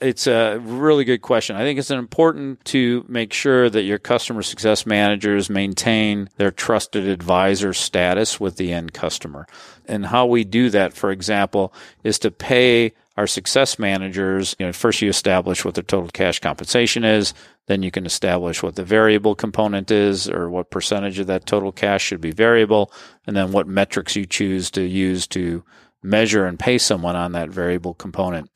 It's 0.00 0.26
a 0.26 0.58
really 0.60 1.04
good 1.04 1.20
question. 1.20 1.56
I 1.56 1.60
think 1.60 1.78
it's 1.78 1.90
important 1.90 2.64
to 2.66 3.04
make 3.06 3.34
sure 3.34 3.68
that 3.68 3.82
your 3.82 3.98
customer 3.98 4.40
success 4.40 4.86
managers 4.86 5.50
maintain 5.50 6.30
their 6.36 6.50
trusted 6.50 7.06
advisor 7.06 7.74
status 7.74 8.40
with 8.40 8.56
the 8.56 8.72
end 8.72 8.94
customer. 8.94 9.46
And 9.84 10.06
how 10.06 10.24
we 10.24 10.44
do 10.44 10.70
that, 10.70 10.94
for 10.94 11.10
example, 11.10 11.74
is 12.02 12.18
to 12.20 12.30
pay 12.30 12.92
our 13.18 13.26
success 13.26 13.78
managers, 13.78 14.56
you 14.58 14.64
know, 14.64 14.72
first 14.72 15.02
you 15.02 15.10
establish 15.10 15.66
what 15.66 15.74
the 15.74 15.82
total 15.82 16.08
cash 16.08 16.38
compensation 16.38 17.04
is, 17.04 17.34
then 17.66 17.82
you 17.82 17.90
can 17.90 18.06
establish 18.06 18.62
what 18.62 18.76
the 18.76 18.84
variable 18.84 19.34
component 19.34 19.90
is 19.90 20.30
or 20.30 20.48
what 20.48 20.70
percentage 20.70 21.18
of 21.18 21.26
that 21.26 21.44
total 21.44 21.72
cash 21.72 22.04
should 22.04 22.22
be 22.22 22.30
variable, 22.30 22.90
and 23.26 23.36
then 23.36 23.52
what 23.52 23.66
metrics 23.66 24.16
you 24.16 24.24
choose 24.24 24.70
to 24.70 24.82
use 24.82 25.26
to 25.26 25.62
measure 26.02 26.46
and 26.46 26.58
pay 26.58 26.78
someone 26.78 27.16
on 27.16 27.32
that 27.32 27.50
variable 27.50 27.92
component. 27.92 28.48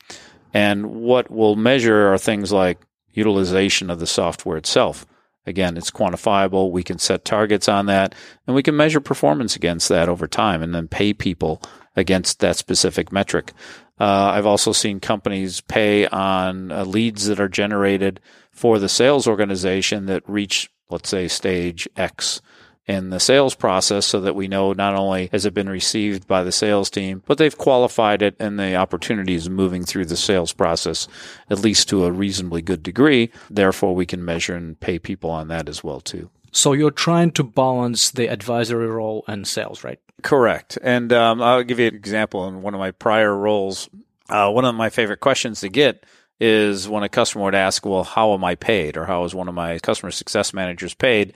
And 0.55 1.01
what 1.01 1.29
we'll 1.29 1.57
measure 1.57 2.13
are 2.13 2.17
things 2.17 2.53
like 2.53 2.79
utilization 3.11 3.89
of 3.89 3.99
the 3.99 4.07
software 4.07 4.55
itself. 4.55 5.05
Again, 5.45 5.75
it's 5.75 5.91
quantifiable. 5.91 6.71
We 6.71 6.81
can 6.81 6.97
set 6.97 7.25
targets 7.25 7.67
on 7.67 7.87
that 7.87 8.15
and 8.47 8.55
we 8.55 8.63
can 8.63 8.77
measure 8.77 9.01
performance 9.01 9.57
against 9.57 9.89
that 9.89 10.07
over 10.07 10.27
time 10.29 10.63
and 10.63 10.73
then 10.73 10.87
pay 10.87 11.11
people 11.11 11.61
against 11.97 12.39
that 12.39 12.55
specific 12.55 13.11
metric. 13.11 13.51
Uh, 13.99 14.31
I've 14.33 14.45
also 14.45 14.71
seen 14.71 15.01
companies 15.01 15.59
pay 15.59 16.07
on 16.07 16.71
uh, 16.71 16.85
leads 16.85 17.25
that 17.25 17.41
are 17.41 17.49
generated 17.49 18.21
for 18.53 18.79
the 18.79 18.89
sales 18.89 19.27
organization 19.27 20.05
that 20.05 20.23
reach, 20.25 20.69
let's 20.89 21.09
say, 21.09 21.27
stage 21.27 21.85
X 21.97 22.41
in 22.87 23.09
the 23.09 23.19
sales 23.19 23.55
process 23.55 24.05
so 24.05 24.21
that 24.21 24.35
we 24.35 24.47
know 24.47 24.73
not 24.73 24.95
only 24.95 25.27
has 25.31 25.45
it 25.45 25.53
been 25.53 25.69
received 25.69 26.27
by 26.27 26.43
the 26.43 26.51
sales 26.51 26.89
team, 26.89 27.23
but 27.25 27.37
they've 27.37 27.57
qualified 27.57 28.21
it 28.21 28.35
and 28.39 28.59
the 28.59 28.75
opportunities 28.75 29.49
moving 29.49 29.83
through 29.83 30.05
the 30.05 30.17
sales 30.17 30.53
process, 30.53 31.07
at 31.49 31.59
least 31.59 31.89
to 31.89 32.05
a 32.05 32.11
reasonably 32.11 32.61
good 32.61 32.83
degree. 32.83 33.31
Therefore, 33.49 33.95
we 33.95 34.05
can 34.05 34.23
measure 34.23 34.55
and 34.55 34.79
pay 34.79 34.99
people 34.99 35.31
on 35.31 35.47
that 35.47 35.67
as 35.67 35.83
well, 35.83 35.99
too. 35.99 36.29
So 36.51 36.73
you're 36.73 36.91
trying 36.91 37.31
to 37.31 37.43
balance 37.43 38.11
the 38.11 38.27
advisory 38.27 38.87
role 38.87 39.25
and 39.27 39.47
sales, 39.47 39.83
right? 39.83 39.99
Correct. 40.21 40.77
And 40.81 41.11
um, 41.11 41.41
I'll 41.41 41.63
give 41.63 41.79
you 41.79 41.87
an 41.87 41.95
example. 41.95 42.47
In 42.47 42.61
one 42.61 42.73
of 42.73 42.79
my 42.79 42.91
prior 42.91 43.35
roles, 43.35 43.89
uh, 44.29 44.49
one 44.51 44.63
of 44.63 44.73
my 44.73 44.89
favorite 44.89 45.19
questions 45.19 45.59
to 45.61 45.69
get 45.69 46.05
is 46.39 46.87
when 46.87 47.03
a 47.03 47.09
customer 47.09 47.45
would 47.45 47.55
ask, 47.55 47.85
"Well, 47.85 48.03
how 48.03 48.33
am 48.33 48.43
I 48.43 48.55
paid?" 48.55 48.97
or 48.97 49.05
"How 49.05 49.23
is 49.23 49.35
one 49.35 49.47
of 49.47 49.55
my 49.55 49.79
customer 49.79 50.11
success 50.11 50.53
managers 50.53 50.93
paid?" 50.93 51.33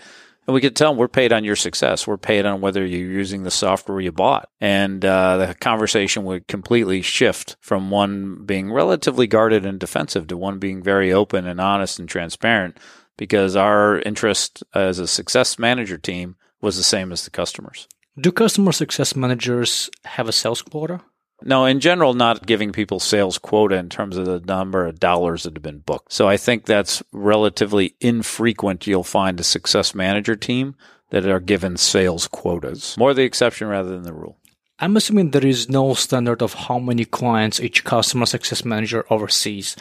And 0.49 0.55
we 0.55 0.61
could 0.61 0.75
tell 0.75 0.89
them 0.89 0.97
we're 0.97 1.07
paid 1.07 1.31
on 1.31 1.43
your 1.43 1.55
success. 1.55 2.07
We're 2.07 2.17
paid 2.17 2.43
on 2.43 2.59
whether 2.59 2.83
you're 2.83 3.07
using 3.07 3.43
the 3.43 3.51
software 3.51 4.01
you 4.01 4.11
bought. 4.11 4.49
And 4.59 5.05
uh, 5.05 5.37
the 5.37 5.53
conversation 5.53 6.23
would 6.23 6.47
completely 6.47 7.03
shift 7.03 7.55
from 7.59 7.91
one 7.91 8.45
being 8.47 8.73
relatively 8.73 9.27
guarded 9.27 9.63
and 9.63 9.79
defensive 9.79 10.25
to 10.25 10.37
one 10.37 10.57
being 10.57 10.81
very 10.81 11.13
open 11.13 11.45
and 11.45 11.61
honest 11.61 11.99
and 11.99 12.09
transparent 12.09 12.79
because 13.15 13.55
our 13.55 13.99
interest 13.99 14.63
as 14.73 14.97
a 14.97 15.05
success 15.05 15.59
manager 15.59 15.99
team 15.99 16.35
was 16.61 16.77
the 16.77 16.83
same 16.83 17.11
as 17.11 17.25
the 17.25 17.29
customers. 17.29 17.87
Do 18.19 18.31
customer 18.31 18.71
success 18.71 19.15
managers 19.15 19.91
have 20.03 20.27
a 20.27 20.31
sales 20.31 20.63
quota? 20.63 21.01
No, 21.43 21.65
in 21.65 21.79
general, 21.79 22.13
not 22.13 22.45
giving 22.45 22.71
people 22.71 22.99
sales 22.99 23.37
quota 23.37 23.75
in 23.75 23.89
terms 23.89 24.17
of 24.17 24.25
the 24.25 24.39
number 24.39 24.85
of 24.85 24.99
dollars 24.99 25.43
that 25.43 25.55
have 25.55 25.63
been 25.63 25.79
booked. 25.79 26.11
So 26.11 26.27
I 26.27 26.37
think 26.37 26.65
that's 26.65 27.01
relatively 27.11 27.95
infrequent. 28.01 28.87
You'll 28.87 29.03
find 29.03 29.39
a 29.39 29.43
success 29.43 29.95
manager 29.95 30.35
team 30.35 30.75
that 31.11 31.25
are 31.25 31.39
given 31.39 31.77
sales 31.77 32.27
quotas. 32.27 32.97
More 32.97 33.13
the 33.13 33.23
exception 33.23 33.67
rather 33.67 33.89
than 33.89 34.03
the 34.03 34.13
rule. 34.13 34.37
I'm 34.79 34.95
assuming 34.95 35.31
there 35.31 35.45
is 35.45 35.69
no 35.69 35.93
standard 35.93 36.41
of 36.41 36.53
how 36.53 36.79
many 36.79 37.03
clients 37.03 37.59
each 37.59 37.83
customer 37.83 38.25
success 38.25 38.63
manager 38.63 39.05
oversees, 39.09 39.75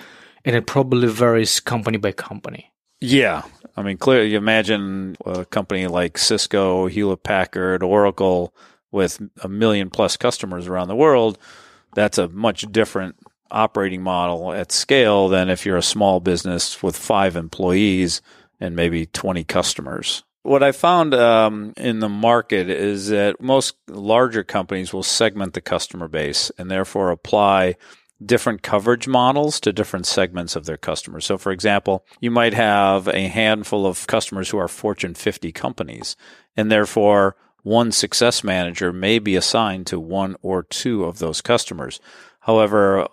and 0.45 0.57
it 0.57 0.67
probably 0.67 1.09
varies 1.09 1.61
company 1.61 1.99
by 1.99 2.13
company. 2.13 2.73
Yeah. 3.01 3.43
I 3.77 3.83
mean, 3.83 3.97
clearly, 3.97 4.31
you 4.31 4.39
imagine 4.39 5.17
a 5.25 5.45
company 5.45 5.87
like 5.87 6.19
Cisco, 6.19 6.87
Hewlett 6.87 7.23
Packard, 7.23 7.85
Oracle, 7.85 8.53
with 8.91 9.21
a 9.43 9.49
million 9.49 9.91
plus 9.91 10.17
customers 10.17 10.67
around 10.67 10.89
the 10.89 10.97
world, 10.97 11.39
that's 11.95 12.19
a 12.19 12.29
much 12.29 12.71
different 12.73 13.17
operating 13.51 14.03
model 14.03 14.53
at 14.53 14.73
scale 14.73 15.29
than 15.29 15.49
if 15.49 15.65
you're 15.65 15.77
a 15.77 15.83
small 15.83 16.21
business 16.21 16.83
with 16.83 16.97
five 16.97 17.37
employees 17.37 18.21
and 18.61 18.77
maybe 18.77 19.07
20 19.07 19.45
customers. 19.45 20.23
What 20.43 20.63
I 20.63 20.73
found 20.73 21.15
um, 21.15 21.75
in 21.77 21.99
the 21.99 22.09
market 22.09 22.71
is 22.71 23.09
that 23.09 23.41
most 23.41 23.77
larger 23.89 24.45
companies 24.45 24.93
will 24.93 25.03
segment 25.03 25.55
the 25.55 25.61
customer 25.61 26.09
base 26.09 26.51
and 26.59 26.71
therefore 26.71 27.11
apply 27.11 27.77
different 28.25 28.63
coverage 28.63 29.07
models 29.07 29.61
to 29.61 29.73
different 29.73 30.07
segments 30.07 30.57
of 30.57 30.65
their 30.65 30.77
customers. 30.77 31.25
So, 31.25 31.39
for 31.39 31.53
example, 31.53 32.05
you 32.21 32.31
might 32.31 32.55
have 32.55 33.09
a 33.09 33.29
handful 33.29 33.87
of 33.87 34.07
customers 34.07 34.51
who 34.51 34.59
are 34.59 34.69
Fortune 34.69 35.15
50 35.15 35.53
companies, 35.53 36.17
and 36.57 36.71
therefore 36.71 37.37
one 37.69 37.93
success 37.93 38.43
manager 38.43 38.95
may 38.95 39.19
be 39.19 39.37
assigned 39.37 39.87
to 39.87 40.01
one 40.01 40.35
or 40.41 40.63
two 40.63 41.05
of 41.05 41.19
those 41.19 41.43
customers. 41.43 42.01
However, 42.41 43.07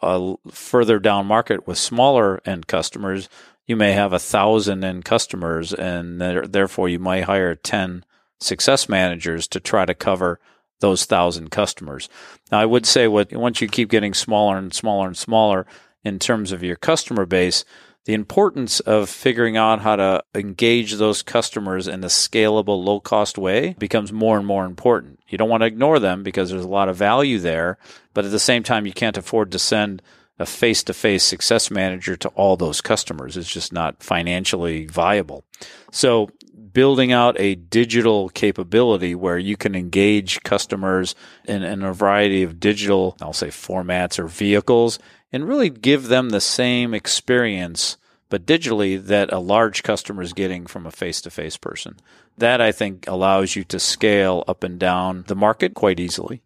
further 0.49 0.97
down 0.97 1.25
market 1.25 1.67
with 1.67 1.77
smaller 1.77 2.39
end 2.45 2.65
customers, 2.65 3.27
you 3.67 3.75
may 3.75 3.91
have 3.91 4.13
a 4.13 4.19
thousand 4.19 4.85
end 4.85 5.03
customers, 5.03 5.73
and 5.73 6.21
therefore 6.21 6.87
you 6.87 6.99
might 6.99 7.25
hire 7.25 7.53
10 7.53 8.05
success 8.39 8.87
managers 8.87 9.45
to 9.49 9.59
try 9.59 9.83
to 9.85 9.93
cover 9.93 10.39
those 10.79 11.03
thousand 11.03 11.51
customers. 11.51 12.07
Now, 12.49 12.59
I 12.59 12.65
would 12.65 12.85
say 12.85 13.09
what 13.09 13.33
once 13.33 13.59
you 13.59 13.67
keep 13.67 13.89
getting 13.89 14.13
smaller 14.13 14.57
and 14.57 14.73
smaller 14.73 15.07
and 15.07 15.17
smaller 15.17 15.65
in 16.05 16.17
terms 16.17 16.53
of 16.53 16.63
your 16.63 16.77
customer 16.77 17.25
base, 17.25 17.65
the 18.05 18.13
importance 18.13 18.79
of 18.81 19.09
figuring 19.09 19.57
out 19.57 19.81
how 19.81 19.95
to 19.95 20.23
engage 20.35 20.93
those 20.93 21.23
customers 21.23 21.87
in 21.87 22.03
a 22.03 22.07
scalable, 22.07 22.83
low 22.83 22.99
cost 22.99 23.37
way 23.37 23.75
becomes 23.79 24.13
more 24.13 24.37
and 24.37 24.45
more 24.45 24.65
important. 24.65 25.19
You 25.27 25.37
don't 25.39 25.49
want 25.49 25.61
to 25.61 25.67
ignore 25.67 25.99
them 25.99 26.21
because 26.21 26.49
there's 26.49 26.63
a 26.63 26.67
lot 26.67 26.87
of 26.87 26.95
value 26.95 27.39
there, 27.39 27.77
but 28.13 28.23
at 28.23 28.31
the 28.31 28.39
same 28.39 28.61
time, 28.61 28.85
you 28.85 28.93
can't 28.93 29.17
afford 29.17 29.51
to 29.51 29.59
send 29.59 30.03
a 30.37 30.45
face 30.45 30.83
to 30.83 30.93
face 30.93 31.23
success 31.23 31.71
manager 31.71 32.15
to 32.17 32.29
all 32.29 32.55
those 32.57 32.79
customers. 32.81 33.37
It's 33.37 33.51
just 33.51 33.73
not 33.73 34.03
financially 34.03 34.85
viable. 34.85 35.43
So 35.91 36.29
building 36.73 37.11
out 37.11 37.39
a 37.39 37.55
digital 37.55 38.29
capability 38.29 39.15
where 39.15 39.39
you 39.39 39.57
can 39.57 39.73
engage 39.73 40.43
customers 40.43 41.15
in, 41.45 41.63
in, 41.63 41.83
a 41.83 41.93
variety 41.93 42.43
of 42.43 42.59
digital, 42.59 43.17
I'll 43.21 43.33
say 43.33 43.47
formats 43.47 44.19
or 44.19 44.27
vehicles 44.27 44.99
and 45.31 45.47
really 45.47 45.69
give 45.69 46.07
them 46.07 46.29
the 46.29 46.41
same 46.41 46.93
experience, 46.93 47.97
but 48.29 48.45
digitally 48.45 49.03
that 49.03 49.31
a 49.31 49.39
large 49.39 49.83
customer 49.83 50.21
is 50.21 50.33
getting 50.33 50.65
from 50.65 50.85
a 50.85 50.91
face 50.91 51.21
to 51.21 51.29
face 51.29 51.57
person. 51.57 51.97
That 52.37 52.61
I 52.61 52.71
think 52.71 53.07
allows 53.07 53.55
you 53.55 53.63
to 53.65 53.79
scale 53.79 54.43
up 54.47 54.63
and 54.63 54.79
down 54.79 55.25
the 55.27 55.35
market 55.35 55.73
quite 55.73 55.99
easily. 55.99 56.41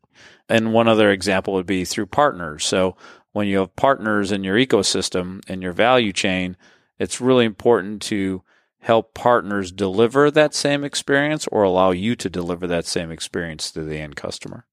And 0.47 0.73
one 0.73 0.87
other 0.87 1.11
example 1.11 1.53
would 1.53 1.65
be 1.65 1.85
through 1.85 2.07
partners. 2.07 2.65
So 2.65 2.95
when 3.31 3.47
you 3.47 3.59
have 3.59 3.75
partners 3.75 4.31
in 4.31 4.43
your 4.43 4.57
ecosystem 4.57 5.41
and 5.47 5.61
your 5.61 5.73
value 5.73 6.11
chain, 6.11 6.57
it's 6.97 7.21
really 7.21 7.45
important 7.45 8.01
to 8.03 8.43
help 8.81 9.13
partners 9.13 9.71
deliver 9.71 10.31
that 10.31 10.55
same 10.55 10.83
experience 10.83 11.47
or 11.47 11.63
allow 11.63 11.91
you 11.91 12.15
to 12.15 12.29
deliver 12.29 12.65
that 12.67 12.85
same 12.85 13.11
experience 13.11 13.71
to 13.71 13.83
the 13.83 13.97
end 13.97 14.15
customer. 14.15 14.65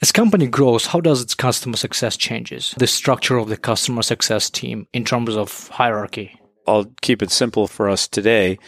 As 0.00 0.12
company 0.12 0.46
grows, 0.46 0.86
how 0.86 1.00
does 1.00 1.20
its 1.20 1.34
customer 1.34 1.76
success 1.76 2.16
changes? 2.16 2.74
The 2.78 2.86
structure 2.86 3.36
of 3.36 3.48
the 3.48 3.56
customer 3.56 4.02
success 4.02 4.48
team 4.48 4.86
in 4.92 5.04
terms 5.04 5.36
of 5.36 5.68
hierarchy. 5.68 6.40
I'll 6.68 6.86
keep 7.00 7.20
it 7.20 7.32
simple 7.32 7.66
for 7.66 7.88
us 7.88 8.06
today. 8.06 8.58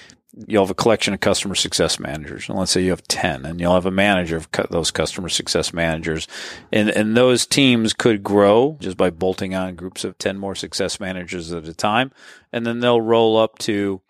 You'll 0.49 0.65
have 0.65 0.71
a 0.71 0.75
collection 0.75 1.15
of 1.15 1.21
customer 1.21 1.55
success 1.55 2.01
managers. 2.01 2.49
And 2.49 2.59
let's 2.59 2.73
say 2.73 2.83
you 2.83 2.91
have 2.91 3.07
10 3.07 3.45
and 3.45 3.61
you'll 3.61 3.75
have 3.75 3.87
a 3.87 3.93
manager 3.93 4.37
of 4.37 4.49
those 4.71 4.91
customer 4.91 5.29
success 5.29 5.73
managers. 5.73 6.27
And, 6.73 6.89
and 6.89 7.17
those 7.17 7.47
teams 7.47 7.93
could 7.93 8.25
grow 8.25 8.77
just 8.81 8.97
by 8.97 9.11
bolting 9.11 9.55
on 9.55 9.77
groups 9.77 10.03
of 10.03 10.19
10 10.19 10.37
more 10.37 10.57
success 10.57 10.99
managers 10.99 11.53
at 11.53 11.69
a 11.69 11.75
time. 11.75 12.11
And 12.53 12.67
then 12.67 12.81
they'll 12.81 13.01
roll 13.01 13.37
up 13.37 13.59
to 13.61 14.01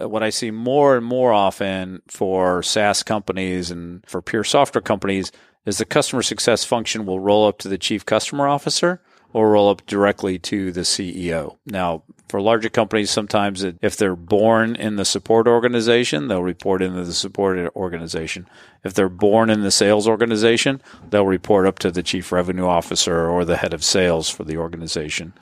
uh, 0.00 0.08
what 0.08 0.22
I 0.22 0.30
see 0.30 0.52
more 0.52 0.96
and 0.96 1.04
more 1.04 1.32
often 1.32 2.02
for 2.08 2.62
SaaS 2.62 3.02
companies 3.02 3.72
and 3.72 4.04
for 4.06 4.22
pure 4.22 4.44
software 4.44 4.82
companies 4.82 5.32
is 5.64 5.78
the 5.78 5.84
customer 5.84 6.22
success 6.22 6.64
function 6.64 7.06
will 7.06 7.20
roll 7.20 7.46
up 7.46 7.58
to 7.58 7.68
the 7.68 7.78
chief 7.78 8.04
customer 8.04 8.48
officer 8.48 9.00
or 9.32 9.50
roll 9.50 9.70
up 9.70 9.86
directly 9.86 10.38
to 10.38 10.72
the 10.72 10.82
CEO. 10.82 11.56
Now, 11.64 12.02
for 12.28 12.40
larger 12.40 12.68
companies, 12.68 13.10
sometimes 13.10 13.62
it, 13.62 13.78
if 13.80 13.96
they're 13.96 14.16
born 14.16 14.76
in 14.76 14.96
the 14.96 15.04
support 15.04 15.46
organization, 15.46 16.28
they'll 16.28 16.42
report 16.42 16.82
into 16.82 17.04
the 17.04 17.14
support 17.14 17.58
organization. 17.74 18.48
If 18.84 18.92
they're 18.94 19.08
born 19.08 19.48
in 19.48 19.62
the 19.62 19.70
sales 19.70 20.06
organization, 20.06 20.82
they'll 21.10 21.26
report 21.26 21.66
up 21.66 21.78
to 21.80 21.90
the 21.90 22.02
chief 22.02 22.30
revenue 22.30 22.66
officer 22.66 23.28
or 23.28 23.44
the 23.44 23.56
head 23.56 23.72
of 23.72 23.84
sales 23.84 24.28
for 24.28 24.44
the 24.44 24.58
organization. 24.58 25.32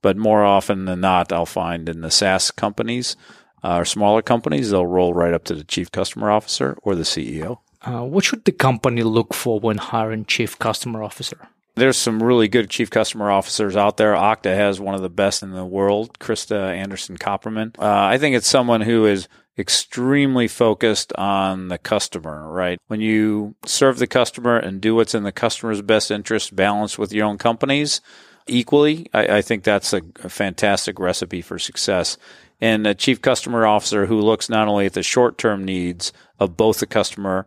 But 0.00 0.16
more 0.16 0.44
often 0.44 0.84
than 0.84 1.00
not, 1.00 1.32
I'll 1.32 1.46
find 1.46 1.88
in 1.88 2.00
the 2.00 2.10
SaaS 2.10 2.50
companies 2.50 3.16
uh, 3.64 3.78
or 3.78 3.84
smaller 3.86 4.20
companies, 4.20 4.70
they'll 4.70 4.86
roll 4.86 5.14
right 5.14 5.32
up 5.32 5.44
to 5.44 5.54
the 5.54 5.64
chief 5.64 5.90
customer 5.90 6.30
officer 6.30 6.76
or 6.82 6.94
the 6.94 7.02
CEO. 7.02 7.60
Uh, 7.84 8.02
what 8.02 8.24
should 8.24 8.44
the 8.44 8.52
company 8.52 9.02
look 9.02 9.34
for 9.34 9.60
when 9.60 9.78
hiring 9.78 10.24
chief 10.24 10.58
customer 10.58 11.02
officer? 11.02 11.48
There's 11.76 11.96
some 11.96 12.22
really 12.22 12.46
good 12.46 12.70
chief 12.70 12.88
customer 12.88 13.30
officers 13.30 13.76
out 13.76 13.96
there. 13.96 14.14
Okta 14.14 14.54
has 14.54 14.80
one 14.80 14.94
of 14.94 15.02
the 15.02 15.10
best 15.10 15.42
in 15.42 15.50
the 15.50 15.64
world, 15.64 16.18
Krista 16.20 16.72
Anderson 16.72 17.18
Copperman. 17.18 17.76
Uh, 17.78 18.04
I 18.06 18.16
think 18.16 18.36
it's 18.36 18.46
someone 18.46 18.82
who 18.82 19.06
is 19.06 19.28
extremely 19.58 20.48
focused 20.48 21.12
on 21.14 21.68
the 21.68 21.78
customer, 21.78 22.48
right? 22.48 22.78
When 22.86 23.00
you 23.00 23.56
serve 23.66 23.98
the 23.98 24.06
customer 24.06 24.56
and 24.56 24.80
do 24.80 24.94
what's 24.94 25.14
in 25.14 25.24
the 25.24 25.32
customer's 25.32 25.82
best 25.82 26.10
interest, 26.10 26.54
balanced 26.54 26.98
with 26.98 27.12
your 27.12 27.26
own 27.26 27.38
companies 27.38 28.00
equally, 28.46 29.08
I, 29.12 29.38
I 29.38 29.42
think 29.42 29.64
that's 29.64 29.92
a, 29.92 30.02
a 30.22 30.28
fantastic 30.28 30.98
recipe 30.98 31.40
for 31.40 31.58
success 31.58 32.16
and 32.60 32.86
a 32.86 32.94
chief 32.94 33.20
customer 33.20 33.66
officer 33.66 34.06
who 34.06 34.20
looks 34.20 34.48
not 34.48 34.68
only 34.68 34.86
at 34.86 34.92
the 34.92 35.02
short 35.02 35.38
term 35.38 35.64
needs 35.64 36.12
of 36.38 36.56
both 36.56 36.78
the 36.78 36.86
customer 36.86 37.46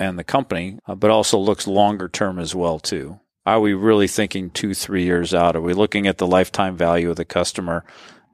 and 0.00 0.18
the 0.18 0.24
company, 0.24 0.78
uh, 0.88 0.94
but 0.96 1.10
also 1.10 1.38
looks 1.38 1.68
longer 1.68 2.08
term 2.08 2.38
as 2.38 2.54
well 2.54 2.80
too. 2.80 3.20
Are 3.46 3.60
we 3.60 3.74
really 3.74 4.08
thinking 4.08 4.50
two, 4.50 4.74
three 4.74 5.04
years 5.04 5.32
out? 5.32 5.56
Are 5.56 5.60
we 5.60 5.74
looking 5.74 6.06
at 6.06 6.18
the 6.18 6.26
lifetime 6.26 6.76
value 6.76 7.10
of 7.10 7.16
the 7.16 7.24
customer? 7.24 7.84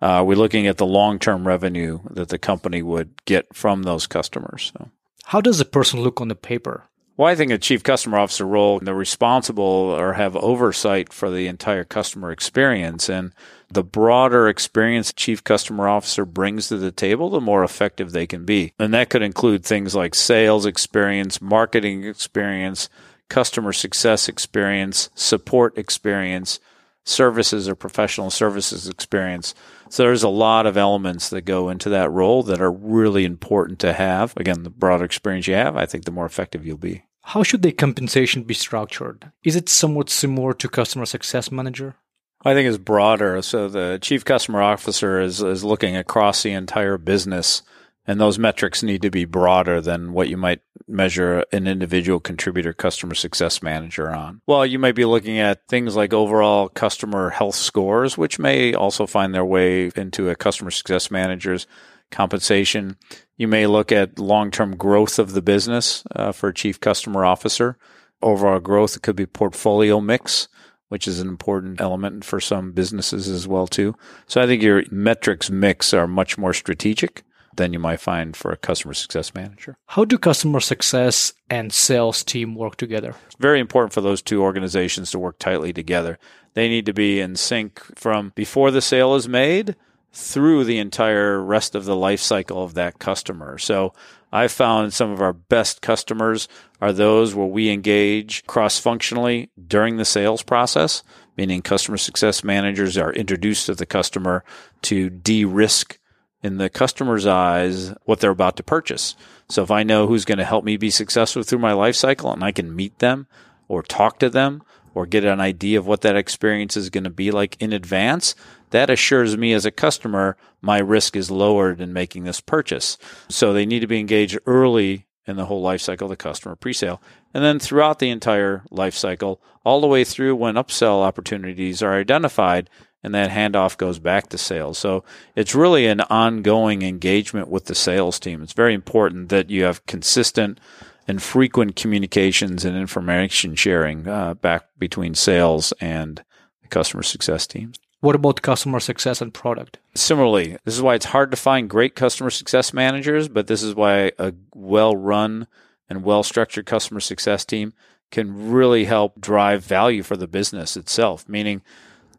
Uh, 0.01 0.07
are 0.07 0.25
we 0.25 0.35
looking 0.35 0.67
at 0.67 0.79
the 0.79 0.87
long 0.87 1.19
term 1.19 1.47
revenue 1.47 2.01
that 2.11 2.29
the 2.29 2.39
company 2.39 2.83
would 2.83 3.25
get 3.25 3.55
from 3.55 3.83
those 3.83 4.07
customers? 4.07 4.73
So. 4.75 4.91
How 5.25 5.41
does 5.41 5.61
a 5.61 5.65
person 5.65 6.01
look 6.01 6.21
on 6.21 6.29
the 6.29 6.35
paper? 6.35 6.89
Well, 7.19 7.29
I 7.29 7.35
think 7.35 7.51
a 7.51 7.57
chief 7.57 7.83
customer 7.83 8.19
officer 8.19 8.47
role, 8.47 8.79
they're 8.79 8.95
responsible 8.95 9.65
or 9.65 10.13
have 10.15 10.37
oversight 10.37 11.15
for 11.15 11.31
the 11.31 11.47
entire 11.47 11.85
customer 11.85 12.31
experience. 12.31 13.09
And 13.09 13.33
the 13.71 13.83
broader 13.83 14.49
experience 14.49 15.15
chief 15.15 15.43
customer 15.43 15.89
officer 15.89 16.27
brings 16.27 16.69
to 16.69 16.77
the 16.77 16.93
table, 16.93 17.31
the 17.31 17.41
more 17.41 17.65
effective 17.65 18.13
they 18.13 18.27
can 18.27 18.45
be. 18.45 18.75
And 18.79 18.93
that 18.93 19.09
could 19.09 19.23
include 19.23 19.65
things 19.65 19.95
like 19.95 20.15
sales 20.15 20.67
experience, 20.67 21.41
marketing 21.41 22.05
experience, 22.05 22.91
customer 23.31 23.73
success 23.73 24.29
experience, 24.29 25.09
support 25.15 25.79
experience, 25.79 26.61
services 27.07 27.67
or 27.67 27.75
professional 27.75 28.31
services 28.31 28.89
experience. 28.89 29.55
So 29.89 30.03
there's 30.03 30.25
a 30.25 30.29
lot 30.29 30.67
of 30.67 30.77
elements 30.77 31.31
that 31.31 31.43
go 31.43 31.71
into 31.71 31.89
that 31.91 32.11
role 32.11 32.43
that 32.43 32.61
are 32.61 32.73
really 32.73 33.25
important 33.25 33.79
to 33.79 33.95
have. 33.95 34.35
Again, 34.37 34.65
the 34.65 34.71
broader 34.71 35.05
experience 35.05 35.47
you 35.47 35.55
have, 35.55 35.77
I 35.77 35.87
think 35.87 36.05
the 36.05 36.11
more 36.11 36.27
effective 36.27 36.67
you'll 36.67 36.77
be. 36.77 37.06
How 37.31 37.43
should 37.43 37.63
the 37.63 37.73
compensation 37.73 38.45
be 38.45 38.55
structured? 38.55 39.33
Is 39.43 39.57
it 39.57 39.69
somewhat 39.69 40.11
similar 40.11 40.55
to 40.55 40.69
customer 40.69 41.07
success 41.07 41.51
manager? 41.51 41.97
I 42.45 42.55
think 42.55 42.69
it's 42.69 42.79
broader. 42.79 43.43
So 43.43 43.69
the 43.69 43.99
chief 44.01 44.25
customer 44.25 44.63
officer 44.63 45.21
is, 45.21 45.43
is 45.43 45.65
looking 45.65 45.97
across 45.97 46.45
the 46.45 46.53
entire 46.53 46.99
business 46.99 47.63
And 48.07 48.21
those 48.21 48.39
metrics 48.39 48.83
need 48.83 49.03
to 49.03 49.11
be 49.11 49.25
broader 49.25 49.81
than 49.81 50.13
what 50.13 50.29
you 50.29 50.37
might 50.37 50.61
measure 50.87 51.45
an 51.53 51.67
individual 51.67 52.21
contributor 52.21 52.73
customer 52.73 53.15
success 53.15 53.63
manager 53.63 54.15
on. 54.15 54.41
Well, 54.47 54.65
you 54.65 54.79
might 54.79 54.95
be 54.95 55.05
looking 55.05 55.39
at 55.39 55.67
things 55.67 55.97
like 55.97 56.13
overall 56.13 56.69
customer 56.69 57.31
health 57.31 57.57
scores, 57.57 58.17
which 58.17 58.39
may 58.39 58.75
also 58.75 59.07
find 59.07 59.35
their 59.35 59.45
way 59.45 59.91
into 59.97 60.31
a 60.31 60.37
customer 60.37 60.71
success 60.71 61.11
manager's 61.11 61.67
compensation. 62.11 62.97
You 63.37 63.49
may 63.49 63.67
look 63.67 63.93
at 63.93 64.19
long 64.19 64.51
term 64.51 64.77
growth 64.77 65.19
of 65.19 65.33
the 65.33 65.43
business 65.43 66.05
uh, 66.15 66.33
for 66.33 66.49
a 66.49 66.55
chief 66.55 66.81
customer 66.81 67.25
officer. 67.25 67.77
Overall 68.23 68.61
growth, 68.61 68.97
it 68.97 69.03
could 69.03 69.17
be 69.17 69.27
portfolio 69.27 70.01
mix 70.01 70.49
which 70.89 71.09
is 71.09 71.21
an 71.21 71.29
important 71.29 71.81
element 71.81 72.25
for 72.25 72.41
some 72.41 72.73
businesses 72.73 73.29
as 73.29 73.49
well 73.49 73.67
too. 73.67 73.95
So 74.27 74.41
I 74.41 74.47
think 74.47 74.63
your 74.63 74.85
metrics 74.91 75.51
mix 75.51 75.93
are 75.93 76.07
much 76.07 76.39
more 76.39 76.55
strategic 76.55 77.23
than 77.57 77.73
you 77.73 77.79
might 77.79 78.01
find 78.01 78.37
for 78.37 78.53
a 78.53 78.57
customer 78.57 78.95
success 78.95 79.35
manager. 79.35 79.77
How 79.87 80.05
do 80.05 80.19
customer 80.19 80.61
success 80.61 81.33
and 81.49 81.73
sales 81.73 82.23
team 82.23 82.55
work 82.55 82.77
together? 82.77 83.15
It's 83.27 83.37
very 83.37 83.61
important 83.61 83.95
for 83.95 84.03
those 84.03 84.23
two 84.23 84.43
organizations 84.43 85.11
to 85.11 85.19
work 85.19 85.39
tightly 85.39 85.73
together. 85.73 86.19
They 86.55 86.69
need 86.69 86.87
to 86.87 86.93
be 86.93 87.21
in 87.21 87.37
sync 87.37 87.81
from 87.97 88.33
before 88.35 88.71
the 88.71 88.83
sale 88.83 89.15
is 89.15 89.29
made 89.29 89.75
through 90.13 90.65
the 90.65 90.79
entire 90.79 91.41
rest 91.43 91.75
of 91.75 91.85
the 91.85 91.97
life 91.97 92.21
cycle 92.21 92.63
of 92.63 92.75
that 92.75 92.99
customer. 92.99 93.59
So 93.59 93.93
I 94.33 94.49
found 94.49 94.93
some 94.93 95.11
of 95.11 95.21
our 95.21 95.33
best 95.33 95.83
customers 95.83 96.49
are 96.81 96.93
those 96.93 97.35
where 97.35 97.47
we 97.47 97.71
engage 97.71 98.45
cross 98.47 98.79
functionally 98.79 99.51
during 99.67 99.97
the 99.97 100.05
sales 100.05 100.43
process, 100.43 101.03
meaning 101.37 101.63
customer 101.63 101.97
success 101.97 102.43
managers 102.43 102.97
are 102.97 103.13
introduced 103.13 103.67
to 103.67 103.75
the 103.75 103.87
customer 103.87 104.45
to 104.83 105.11
de 105.11 105.45
risk 105.45 105.99
in 106.43 106.59
the 106.59 106.69
customer's 106.69 107.27
eyes 107.27 107.95
what 108.05 108.21
they're 108.21 108.31
about 108.31 108.57
to 108.57 108.63
purchase. 108.63 109.17
So 109.49 109.63
if 109.63 109.71
I 109.71 109.83
know 109.83 110.07
who's 110.07 110.25
going 110.25 110.39
to 110.39 110.45
help 110.45 110.65
me 110.65 110.77
be 110.77 110.91
successful 110.91 111.43
through 111.43 111.59
my 111.59 111.73
life 111.73 111.97
cycle 111.97 112.33
and 112.33 112.43
I 112.43 112.53
can 112.53 112.75
meet 112.75 112.99
them 112.99 113.27
or 113.69 113.83
talk 113.83 114.19
to 114.21 114.31
them 114.31 114.63
or 114.97 115.05
get 115.05 115.25
an 115.25 115.41
idea 115.41 115.79
of 115.79 115.87
what 115.87 116.01
that 116.01 116.17
experience 116.17 116.75
is 116.75 116.89
going 116.89 117.05
to 117.05 117.11
be 117.11 117.31
like 117.31 117.55
in 117.61 117.71
advance, 117.71 118.35
that 118.71 118.89
assures 118.89 119.37
me 119.37 119.53
as 119.53 119.67
a 119.67 119.71
customer 119.71 120.39
my 120.63 120.79
risk 120.79 121.15
is 121.15 121.31
lowered 121.31 121.83
in 121.83 121.93
making 121.93 122.25
this 122.25 122.41
purchase. 122.41 122.97
So 123.29 123.53
they 123.53 123.67
need 123.67 123.81
to 123.81 123.87
be 123.87 124.01
engaged 124.01 124.39
early 124.47 125.07
in 125.27 125.37
the 125.37 125.45
whole 125.45 125.61
life 125.61 125.83
cycle 125.83 126.07
of 126.07 126.11
the 126.11 126.17
customer 126.17 126.57
pre-sale 126.57 127.03
and 127.35 127.45
then 127.45 127.59
throughout 127.59 127.99
the 127.99 128.09
entire 128.09 128.63
life 128.71 128.95
cycle 128.95 129.39
all 129.65 129.83
the 129.83 129.87
way 129.87 130.03
through 130.03 130.35
when 130.35 130.55
upsell 130.55 131.03
opportunities 131.03 131.83
are 131.83 132.01
identified 132.01 132.71
and 133.03 133.15
that 133.15 133.31
handoff 133.31 133.77
goes 133.77 133.99
back 133.99 134.31
to 134.31 134.39
sales. 134.39 134.79
So 134.79 135.05
it's 135.35 135.55
really 135.55 135.87
an 135.87 136.01
ongoing 136.01 136.81
engagement 136.81 137.49
with 137.49 137.67
the 137.67 137.75
sales 137.75 138.19
team. 138.19 138.43
It's 138.43 138.55
very 138.55 138.73
important 138.73 139.29
that 139.29 139.51
you 139.51 139.65
have 139.65 139.85
consistent 139.85 140.59
and 141.07 141.23
frequent 141.23 141.77
communications 141.77 142.65
and 142.65 142.77
information 142.77 143.55
sharing 143.55 144.09
uh, 144.09 144.35
back 144.35 144.67
between 144.79 145.15
sales 145.15 145.73
and 145.81 146.25
the 146.63 146.69
customer 146.69 147.03
success 147.03 147.47
teams. 147.47 147.79
What 148.01 148.15
about 148.15 148.43
customer 148.43 148.81
success 148.81 149.21
and 149.21 149.33
product? 149.33 149.79
Similarly, 149.95 150.59
this 150.65 150.75
is 150.75 150.83
why 150.83 150.95
it's 150.95 151.07
hard 151.07 151.31
to 151.31 151.37
find 151.37 151.71
great 151.71 151.95
customer 151.95 152.31
success 152.31 152.73
managers, 152.73 153.29
but 153.29 153.47
this 153.47 153.63
is 153.63 153.75
why 153.75 154.13
a 154.19 154.35
well 154.55 154.95
run 154.95 155.47
and 155.89 156.05
well 156.05 156.23
structured 156.23 156.67
customer 156.67 157.01
success 157.01 157.45
team 157.45 157.73
can 158.11 158.51
really 158.51 158.85
help 158.85 159.21
drive 159.21 159.65
value 159.65 160.03
for 160.03 160.17
the 160.17 160.29
business 160.29 160.77
itself. 160.77 161.29
Meaning, 161.29 161.63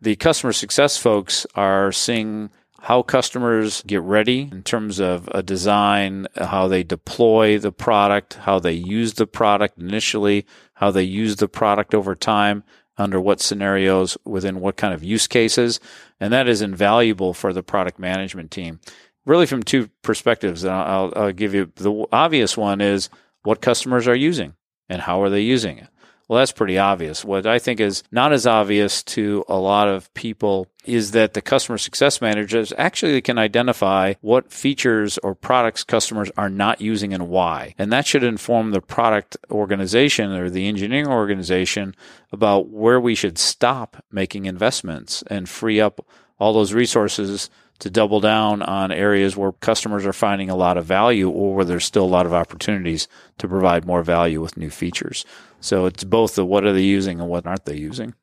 the 0.01 0.15
customer 0.15 0.53
success 0.53 0.97
folks 0.97 1.45
are 1.55 1.91
seeing 1.91 2.49
how 2.81 3.01
customers 3.01 3.81
get 3.87 4.01
ready 4.01 4.49
in 4.51 4.63
terms 4.63 4.99
of 4.99 5.27
a 5.33 5.41
design, 5.41 6.27
how 6.35 6.67
they 6.67 6.83
deploy 6.83 7.57
the 7.57 7.71
product, 7.71 8.35
how 8.35 8.59
they 8.59 8.73
use 8.73 9.13
the 9.13 9.27
product 9.27 9.79
initially, 9.79 10.45
how 10.73 10.91
they 10.91 11.03
use 11.03 11.37
the 11.37 11.47
product 11.47 11.95
over 11.95 12.15
time, 12.15 12.63
under 12.97 13.19
what 13.19 13.41
scenarios, 13.41 14.17
within 14.25 14.59
what 14.59 14.77
kind 14.77 14.93
of 14.93 15.03
use 15.03 15.27
cases. 15.27 15.79
And 16.19 16.31
that 16.33 16.47
is 16.47 16.61
invaluable 16.61 17.33
for 17.33 17.53
the 17.53 17.63
product 17.63 17.99
management 17.99 18.51
team. 18.51 18.79
Really, 19.25 19.45
from 19.45 19.63
two 19.63 19.89
perspectives. 20.03 20.63
And 20.63 20.73
I'll, 20.73 21.13
I'll 21.15 21.33
give 21.33 21.53
you 21.53 21.71
the 21.75 22.05
obvious 22.11 22.55
one 22.55 22.79
is 22.79 23.09
what 23.43 23.61
customers 23.61 24.07
are 24.07 24.15
using 24.15 24.53
and 24.87 25.01
how 25.01 25.21
are 25.21 25.29
they 25.29 25.41
using 25.41 25.77
it. 25.77 25.89
Well, 26.27 26.39
that's 26.39 26.51
pretty 26.51 26.77
obvious. 26.77 27.23
What 27.23 27.47
I 27.47 27.57
think 27.57 27.79
is 27.79 28.03
not 28.11 28.33
as 28.33 28.45
obvious 28.45 29.01
to 29.03 29.45
a 29.47 29.57
lot 29.57 29.87
of 29.87 30.13
people 30.13 30.67
is 30.85 31.11
that 31.11 31.33
the 31.33 31.41
customer 31.41 31.77
success 31.77 32.19
managers 32.19 32.73
actually 32.77 33.21
can 33.21 33.37
identify 33.37 34.13
what 34.21 34.51
features 34.51 35.17
or 35.19 35.35
products 35.35 35.83
customers 35.85 36.29
are 36.35 36.49
not 36.49 36.81
using 36.81 37.13
and 37.13 37.29
why. 37.29 37.75
And 37.77 37.93
that 37.93 38.05
should 38.05 38.23
inform 38.23 38.71
the 38.71 38.81
product 38.81 39.37
organization 39.49 40.31
or 40.33 40.49
the 40.49 40.67
engineering 40.67 41.07
organization 41.07 41.95
about 42.31 42.69
where 42.69 42.99
we 42.99 43.15
should 43.15 43.37
stop 43.37 44.03
making 44.11 44.45
investments 44.45 45.23
and 45.27 45.47
free 45.47 45.79
up 45.79 46.05
all 46.39 46.53
those 46.53 46.73
resources 46.73 47.49
to 47.79 47.89
double 47.89 48.19
down 48.19 48.61
on 48.63 48.91
areas 48.91 49.37
where 49.37 49.51
customers 49.51 50.05
are 50.05 50.13
finding 50.13 50.49
a 50.49 50.55
lot 50.55 50.77
of 50.77 50.85
value 50.85 51.29
or 51.29 51.55
where 51.55 51.65
there's 51.65 51.85
still 51.85 52.05
a 52.05 52.05
lot 52.05 52.25
of 52.25 52.33
opportunities 52.33 53.07
to 53.37 53.47
provide 53.47 53.85
more 53.85 54.01
value 54.01 54.41
with 54.41 54.57
new 54.57 54.69
features. 54.69 55.25
So 55.61 55.85
it's 55.85 56.03
both 56.03 56.35
the 56.35 56.45
what 56.45 56.63
are 56.63 56.73
they 56.73 56.81
using 56.81 57.19
and 57.19 57.29
what 57.29 57.45
aren't 57.45 57.65
they 57.65 57.77
using. 57.77 58.13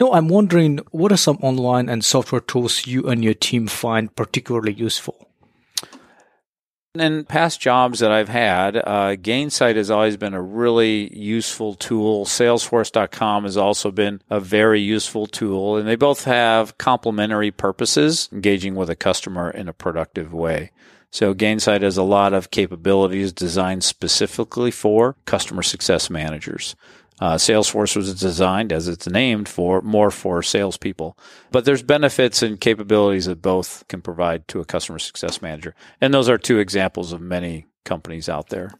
No, 0.00 0.12
I'm 0.12 0.28
wondering 0.28 0.80
what 0.90 1.12
are 1.12 1.16
some 1.16 1.36
online 1.38 1.88
and 1.88 2.04
software 2.04 2.40
tools 2.40 2.86
you 2.86 3.08
and 3.08 3.22
your 3.22 3.34
team 3.34 3.66
find 3.66 4.14
particularly 4.14 4.72
useful? 4.72 5.28
In 6.98 7.24
past 7.24 7.58
jobs 7.58 8.00
that 8.00 8.12
I've 8.12 8.28
had, 8.28 8.76
uh, 8.76 9.16
Gainsight 9.16 9.76
has 9.76 9.90
always 9.90 10.18
been 10.18 10.34
a 10.34 10.42
really 10.42 11.10
useful 11.16 11.72
tool. 11.74 12.26
Salesforce.com 12.26 13.44
has 13.44 13.56
also 13.56 13.90
been 13.90 14.20
a 14.28 14.38
very 14.38 14.82
useful 14.82 15.26
tool, 15.26 15.78
and 15.78 15.88
they 15.88 15.96
both 15.96 16.24
have 16.24 16.76
complementary 16.76 17.50
purposes, 17.50 18.28
engaging 18.30 18.74
with 18.74 18.90
a 18.90 18.94
customer 18.94 19.48
in 19.50 19.68
a 19.68 19.72
productive 19.72 20.34
way. 20.34 20.70
So 21.10 21.32
Gainsight 21.32 21.80
has 21.80 21.96
a 21.96 22.02
lot 22.02 22.34
of 22.34 22.50
capabilities 22.50 23.32
designed 23.32 23.84
specifically 23.84 24.70
for 24.70 25.16
customer 25.24 25.62
success 25.62 26.10
managers. 26.10 26.76
Uh, 27.22 27.36
Salesforce 27.36 27.94
was 27.94 28.12
designed, 28.18 28.72
as 28.72 28.88
it's 28.88 29.06
named, 29.06 29.48
for 29.48 29.80
more 29.82 30.10
for 30.10 30.42
salespeople. 30.42 31.16
But 31.52 31.64
there's 31.64 31.84
benefits 31.84 32.42
and 32.42 32.60
capabilities 32.60 33.26
that 33.26 33.40
both 33.40 33.84
can 33.86 34.02
provide 34.02 34.48
to 34.48 34.58
a 34.58 34.64
customer 34.64 34.98
success 34.98 35.40
manager, 35.40 35.76
and 36.00 36.12
those 36.12 36.28
are 36.28 36.36
two 36.36 36.58
examples 36.58 37.12
of 37.12 37.20
many 37.20 37.66
companies 37.84 38.28
out 38.28 38.48
there. 38.48 38.72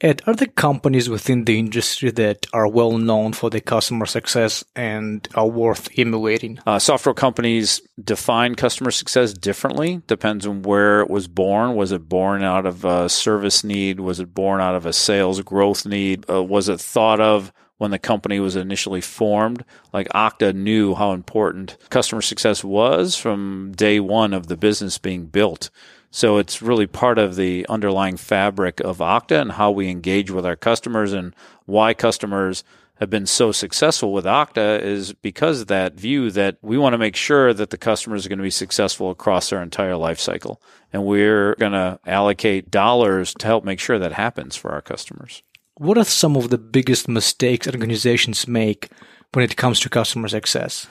Ed, 0.00 0.22
are 0.28 0.36
there 0.36 0.46
companies 0.46 1.10
within 1.10 1.46
the 1.46 1.58
industry 1.58 2.12
that 2.12 2.46
are 2.52 2.68
well 2.68 2.96
known 2.96 3.32
for 3.32 3.50
their 3.50 3.60
customer 3.60 4.06
success 4.06 4.62
and 4.76 5.26
are 5.34 5.48
worth 5.48 5.88
emulating? 5.98 6.60
Uh, 6.64 6.78
software 6.78 7.12
companies 7.12 7.82
define 8.02 8.54
customer 8.54 8.92
success 8.92 9.32
differently. 9.34 10.00
Depends 10.06 10.46
on 10.46 10.62
where 10.62 11.00
it 11.00 11.10
was 11.10 11.26
born. 11.26 11.74
Was 11.74 11.90
it 11.90 12.08
born 12.08 12.44
out 12.44 12.66
of 12.66 12.84
a 12.84 13.08
service 13.08 13.64
need? 13.64 13.98
Was 13.98 14.20
it 14.20 14.32
born 14.32 14.60
out 14.60 14.76
of 14.76 14.86
a 14.86 14.92
sales 14.92 15.40
growth 15.40 15.84
need? 15.84 16.24
Uh, 16.30 16.44
was 16.44 16.68
it 16.68 16.80
thought 16.80 17.20
of 17.20 17.52
when 17.80 17.90
the 17.90 17.98
company 17.98 18.38
was 18.38 18.56
initially 18.56 19.00
formed. 19.00 19.64
Like 19.90 20.06
Okta 20.10 20.54
knew 20.54 20.94
how 20.94 21.12
important 21.12 21.78
customer 21.88 22.20
success 22.20 22.62
was 22.62 23.16
from 23.16 23.72
day 23.74 23.98
one 24.00 24.34
of 24.34 24.48
the 24.48 24.56
business 24.58 24.98
being 24.98 25.24
built. 25.24 25.70
So 26.10 26.36
it's 26.36 26.60
really 26.60 26.86
part 26.86 27.18
of 27.18 27.36
the 27.36 27.64
underlying 27.70 28.18
fabric 28.18 28.80
of 28.80 28.98
Okta 28.98 29.40
and 29.40 29.52
how 29.52 29.70
we 29.70 29.88
engage 29.88 30.30
with 30.30 30.44
our 30.44 30.56
customers 30.56 31.14
and 31.14 31.34
why 31.64 31.94
customers 31.94 32.64
have 32.96 33.08
been 33.08 33.24
so 33.24 33.50
successful 33.50 34.12
with 34.12 34.26
Okta 34.26 34.82
is 34.82 35.14
because 35.14 35.62
of 35.62 35.68
that 35.68 35.94
view 35.94 36.30
that 36.32 36.58
we 36.60 36.76
want 36.76 36.92
to 36.92 36.98
make 36.98 37.16
sure 37.16 37.54
that 37.54 37.70
the 37.70 37.78
customers 37.78 38.26
are 38.26 38.28
going 38.28 38.40
to 38.40 38.42
be 38.42 38.50
successful 38.50 39.10
across 39.10 39.48
their 39.48 39.62
entire 39.62 39.96
life 39.96 40.20
cycle. 40.20 40.60
And 40.92 41.06
we're 41.06 41.54
going 41.54 41.72
to 41.72 41.98
allocate 42.04 42.70
dollars 42.70 43.32
to 43.38 43.46
help 43.46 43.64
make 43.64 43.80
sure 43.80 43.98
that 43.98 44.12
happens 44.12 44.54
for 44.54 44.70
our 44.72 44.82
customers. 44.82 45.42
What 45.80 45.96
are 45.96 46.04
some 46.04 46.36
of 46.36 46.50
the 46.50 46.58
biggest 46.58 47.08
mistakes 47.08 47.66
organizations 47.66 48.46
make 48.46 48.90
when 49.32 49.42
it 49.42 49.56
comes 49.56 49.80
to 49.80 49.88
customer 49.88 50.28
success? 50.28 50.86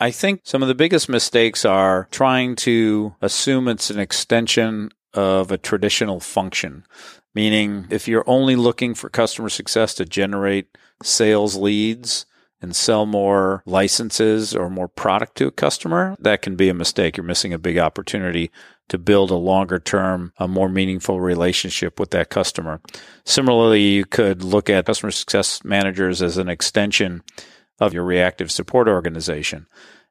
I 0.00 0.10
think 0.10 0.40
some 0.42 0.62
of 0.62 0.68
the 0.68 0.74
biggest 0.74 1.10
mistakes 1.10 1.66
are 1.66 2.08
trying 2.10 2.56
to 2.56 3.14
assume 3.20 3.68
it's 3.68 3.90
an 3.90 3.98
extension 3.98 4.88
of 5.12 5.52
a 5.52 5.58
traditional 5.58 6.18
function. 6.18 6.86
Meaning, 7.34 7.88
if 7.90 8.08
you're 8.08 8.24
only 8.26 8.56
looking 8.56 8.94
for 8.94 9.10
customer 9.10 9.50
success 9.50 9.92
to 9.96 10.06
generate 10.06 10.68
sales 11.02 11.54
leads 11.54 12.24
and 12.62 12.74
sell 12.74 13.04
more 13.04 13.62
licenses 13.66 14.56
or 14.56 14.70
more 14.70 14.88
product 14.88 15.36
to 15.36 15.48
a 15.48 15.50
customer, 15.50 16.16
that 16.20 16.40
can 16.40 16.56
be 16.56 16.70
a 16.70 16.74
mistake. 16.74 17.18
You're 17.18 17.24
missing 17.24 17.52
a 17.52 17.58
big 17.58 17.76
opportunity 17.76 18.50
to 18.88 18.98
build 18.98 19.30
a 19.30 19.36
longer 19.36 19.78
term, 19.78 20.32
a 20.38 20.46
more 20.46 20.68
meaningful 20.68 21.20
relationship 21.20 21.98
with 21.98 22.10
that 22.12 22.30
customer. 22.30 22.80
Similarly, 23.24 23.82
you 23.82 24.04
could 24.04 24.44
look 24.44 24.70
at 24.70 24.86
customer 24.86 25.10
success 25.10 25.64
managers 25.64 26.22
as 26.22 26.38
an 26.38 26.48
extension 26.48 27.22
of 27.80 27.92
your 27.92 28.04
reactive 28.04 28.50
support 28.50 28.88
organization. 28.88 29.66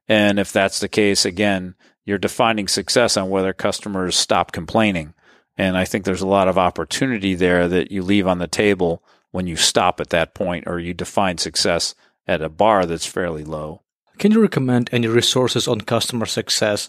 And 0.08 0.38
if 0.38 0.52
that's 0.52 0.80
the 0.80 0.88
case, 0.88 1.24
again, 1.24 1.74
you're 2.04 2.18
defining 2.18 2.68
success 2.68 3.16
on 3.16 3.30
whether 3.30 3.52
customers 3.52 4.16
stop 4.16 4.52
complaining 4.52 5.14
And 5.58 5.76
I 5.76 5.84
think 5.84 6.04
there's 6.04 6.22
a 6.22 6.26
lot 6.26 6.48
of 6.48 6.58
opportunity 6.58 7.34
there 7.34 7.66
that 7.68 7.90
you 7.90 8.02
leave 8.02 8.26
on 8.26 8.38
the 8.38 8.46
table 8.46 9.02
when 9.30 9.46
you 9.46 9.56
stop 9.56 10.00
at 10.00 10.10
that 10.10 10.34
point 10.34 10.64
or 10.66 10.78
you 10.78 10.94
define 10.94 11.38
success 11.38 11.94
at 12.26 12.42
a 12.42 12.48
bar 12.48 12.86
that's 12.86 13.06
fairly 13.06 13.44
low. 13.44 13.82
Can 14.18 14.32
you 14.32 14.40
recommend 14.40 14.88
any 14.92 15.06
resources 15.06 15.68
on 15.68 15.80
customer 15.82 16.26
success 16.26 16.88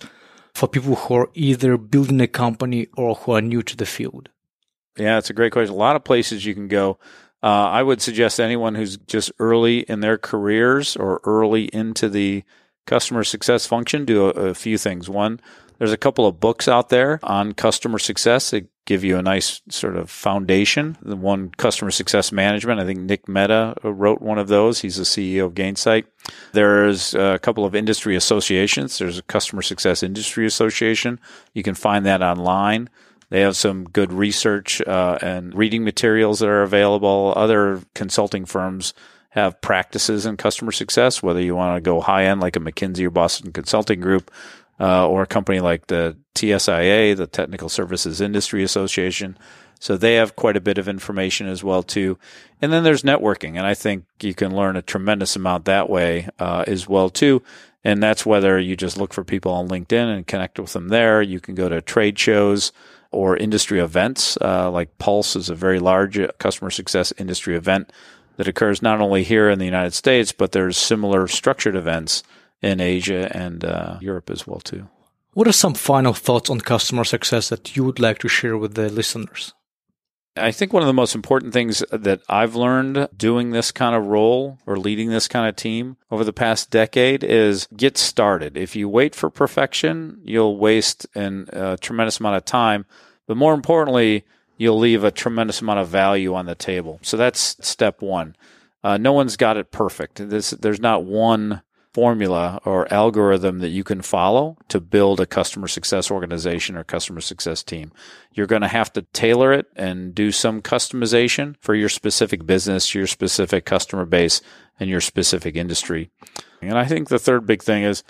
for 0.58 0.68
people 0.68 0.96
who 0.96 1.14
are 1.14 1.30
either 1.36 1.78
building 1.78 2.20
a 2.20 2.28
company 2.28 2.88
or 2.98 3.14
who 3.14 3.34
are 3.34 3.42
new 3.42 3.62
to 3.62 3.78
the 3.78 3.86
field? 3.86 4.30
Yeah, 4.98 5.20
it's 5.20 5.30
a 5.30 5.34
great 5.34 5.52
question. 5.52 5.76
A 5.76 5.78
lot 5.78 5.96
of 5.96 6.04
places 6.04 6.48
you 6.48 6.56
can 6.56 6.68
go. 6.68 6.98
Uh, 7.44 7.70
I 7.70 7.84
would 7.84 8.02
suggest 8.02 8.40
anyone 8.40 8.74
who's 8.74 8.98
just 8.98 9.32
early 9.38 9.82
in 9.82 10.00
their 10.00 10.18
careers 10.18 10.96
or 10.96 11.22
early 11.24 11.66
into 11.66 12.10
the 12.10 12.44
customer 12.88 13.24
success 13.24 13.68
function 13.68 14.04
do 14.04 14.26
a, 14.26 14.50
a 14.50 14.54
few 14.56 14.80
things. 14.80 15.08
One, 15.08 15.40
there's 15.78 15.92
a 15.92 15.98
couple 15.98 16.26
of 16.26 16.40
books 16.40 16.68
out 16.68 16.90
there 16.90 17.20
on 17.24 17.54
customer 17.54 18.00
success 18.00 18.52
that 18.52 18.68
give 18.88 19.04
you 19.04 19.18
a 19.18 19.22
nice 19.22 19.62
sort 19.70 19.98
of 19.98 20.10
foundation. 20.10 20.98
The 21.02 21.18
one, 21.18 21.50
Customer 21.58 21.92
Success 21.92 22.32
Management, 22.32 22.80
I 22.80 22.86
think 22.86 23.02
Nick 23.02 23.28
Mehta 23.28 23.76
wrote 23.84 24.22
one 24.22 24.40
of 24.40 24.48
those. 24.48 24.80
He's 24.80 24.96
the 24.96 25.04
CEO 25.04 25.46
of 25.46 25.54
Gainsight. 25.54 26.06
There's 26.54 27.14
a 27.14 27.38
couple 27.38 27.66
of 27.66 27.76
industry 27.76 28.16
associations. 28.16 28.98
There's 28.98 29.20
a 29.20 29.24
Customer 29.24 29.62
Success 29.62 30.04
Industry 30.04 30.46
Association. 30.46 31.20
You 31.54 31.64
can 31.64 31.76
find 31.76 32.06
that 32.06 32.22
online. 32.22 32.90
They 33.30 33.42
have 33.42 33.58
some 33.58 33.84
good 33.84 34.14
research 34.14 34.82
uh, 34.82 35.20
and 35.22 35.54
reading 35.54 35.84
materials 35.84 36.40
that 36.40 36.48
are 36.48 36.64
available. 36.64 37.34
Other 37.36 37.82
consulting 37.94 38.46
firms 38.46 38.94
have 39.32 39.60
practices 39.62 40.26
in 40.26 40.38
customer 40.38 40.72
success, 40.72 41.22
whether 41.22 41.42
you 41.42 41.56
want 41.56 41.76
to 41.76 41.82
go 41.82 42.00
high 42.00 42.26
end 42.26 42.40
like 42.40 42.56
a 42.56 42.60
McKinsey 42.60 43.06
or 43.06 43.10
Boston 43.10 43.52
Consulting 43.52 44.00
Group, 44.00 44.32
uh, 44.80 45.08
or 45.08 45.24
a 45.24 45.28
company 45.28 45.60
like 45.60 45.88
the 45.88 46.18
TSIA, 46.36 47.16
the 47.16 47.28
Technical 47.28 47.70
Services 47.70 48.22
Industry 48.22 48.64
Association. 48.64 49.38
So 49.80 49.96
they 49.96 50.16
have 50.16 50.36
quite 50.36 50.58
a 50.58 50.62
bit 50.62 50.78
of 50.78 50.88
information 50.88 51.48
as 51.48 51.64
well 51.64 51.84
too. 51.84 52.18
And 52.62 52.74
then 52.74 52.84
there's 52.84 53.04
networking, 53.04 53.58
and 53.58 53.66
I 53.66 53.74
think 53.74 54.06
you 54.22 54.34
can 54.34 54.56
learn 54.56 54.76
a 54.76 54.82
tremendous 54.82 55.36
amount 55.36 55.66
that 55.66 55.90
way 55.90 56.30
uh, 56.40 56.64
as 56.68 56.88
well 56.88 57.10
too. 57.10 57.44
And 57.84 58.02
that's 58.02 58.26
whether 58.26 58.60
you 58.60 58.76
just 58.76 58.98
look 58.98 59.14
for 59.14 59.24
people 59.24 59.52
on 59.52 59.70
LinkedIn 59.70 60.16
and 60.16 60.28
connect 60.28 60.60
with 60.60 60.74
them 60.74 60.90
there. 60.90 61.22
You 61.22 61.40
can 61.40 61.56
go 61.56 61.70
to 61.70 61.82
trade 61.82 62.18
shows 62.18 62.72
or 63.12 63.38
industry 63.38 63.80
events. 63.80 64.38
Uh, 64.42 64.70
like 64.70 64.98
Pulse 64.98 65.36
is 65.36 65.50
a 65.50 65.56
very 65.56 65.80
large 65.80 66.20
customer 66.40 66.70
success 66.70 67.14
industry 67.18 67.56
event 67.56 67.92
that 68.38 68.48
occurs 68.48 68.82
not 68.82 69.00
only 69.00 69.24
here 69.24 69.50
in 69.50 69.60
the 69.60 69.66
United 69.66 69.94
States, 69.94 70.32
but 70.32 70.52
there's 70.52 70.78
similar 70.78 71.28
structured 71.28 71.76
events 71.76 72.24
in 72.62 72.80
Asia 72.80 73.30
and 73.36 73.64
uh, 73.64 73.98
Europe 74.02 74.30
as 74.30 74.48
well 74.48 74.60
too. 74.60 74.88
What 75.34 75.48
are 75.48 75.54
some 75.54 75.76
final 75.76 76.14
thoughts 76.14 76.50
on 76.50 76.62
customer 76.62 77.04
success 77.04 77.50
that 77.50 77.76
you 77.76 77.84
would 77.84 78.00
like 78.00 78.18
to 78.20 78.28
share 78.28 78.58
with 78.58 78.74
the 78.74 78.90
listeners? 78.90 79.54
I 80.36 80.52
think 80.52 80.74
one 80.74 80.84
of 80.84 80.88
the 80.88 80.94
most 80.94 81.16
important 81.16 81.54
things 81.54 81.84
that 81.92 82.22
I've 82.30 82.56
learned 82.56 83.10
doing 83.16 83.52
this 83.52 83.72
kind 83.72 83.96
of 83.96 84.08
role 84.08 84.60
or 84.66 84.78
leading 84.78 85.10
this 85.10 85.28
kind 85.28 85.48
of 85.48 85.56
team 85.56 85.98
over 86.12 86.24
the 86.24 86.34
past 86.34 86.70
decade 86.70 87.24
is 87.24 87.68
get 87.76 87.98
started. 87.98 88.56
If 88.56 88.76
you 88.76 88.88
wait 88.88 89.16
for 89.16 89.30
perfection, 89.30 90.20
you'll 90.24 90.58
waste 90.58 91.08
an, 91.16 91.50
a 91.54 91.78
tremendous 91.78 92.20
amount 92.20 92.38
of 92.38 92.46
time. 92.46 92.86
But 93.26 93.38
more 93.38 93.54
importantly, 93.54 94.26
you'll 94.58 94.80
leave 94.80 95.04
a 95.04 95.12
tremendous 95.12 95.62
amount 95.62 95.80
of 95.80 95.88
value 95.88 96.34
on 96.34 96.46
the 96.46 96.56
table. 96.56 97.00
So 97.02 97.18
that's 97.18 97.58
step 97.62 98.02
one. 98.02 98.36
Uh, 98.84 98.98
no 98.98 99.14
one's 99.14 99.38
got 99.38 99.58
it 99.58 99.72
perfect. 99.72 100.30
This, 100.30 100.52
there's 100.52 100.80
not 100.80 101.04
one 101.04 101.62
formula 101.98 102.60
or 102.64 102.94
algorithm 102.94 103.58
that 103.58 103.70
you 103.70 103.84
can 103.84 104.04
follow 104.04 104.56
to 104.68 104.80
build 104.80 105.20
a 105.20 105.26
customer 105.26 105.68
success 105.68 106.12
organization 106.12 106.78
or 106.78 106.84
customer 106.84 107.20
success 107.20 107.64
team. 107.64 107.92
You're 108.32 108.46
going 108.46 108.62
to 108.62 108.68
have 108.68 108.94
to 108.94 109.02
tailor 109.14 109.52
it 109.52 109.66
and 109.76 110.14
do 110.14 110.32
some 110.32 110.62
customization 110.62 111.56
for 111.60 111.74
your 111.74 111.90
specific 111.90 112.46
business, 112.46 112.94
your 112.94 113.08
specific 113.08 113.66
customer 113.66 114.06
base, 114.06 114.42
and 114.80 114.92
your 114.92 115.02
specific 115.02 115.56
industry. 115.56 116.12
And 116.62 116.78
I 116.78 116.86
think 116.86 117.10
the 117.10 117.18
third 117.18 117.48
big 117.48 117.64
thing 117.64 117.82
is 117.82 118.04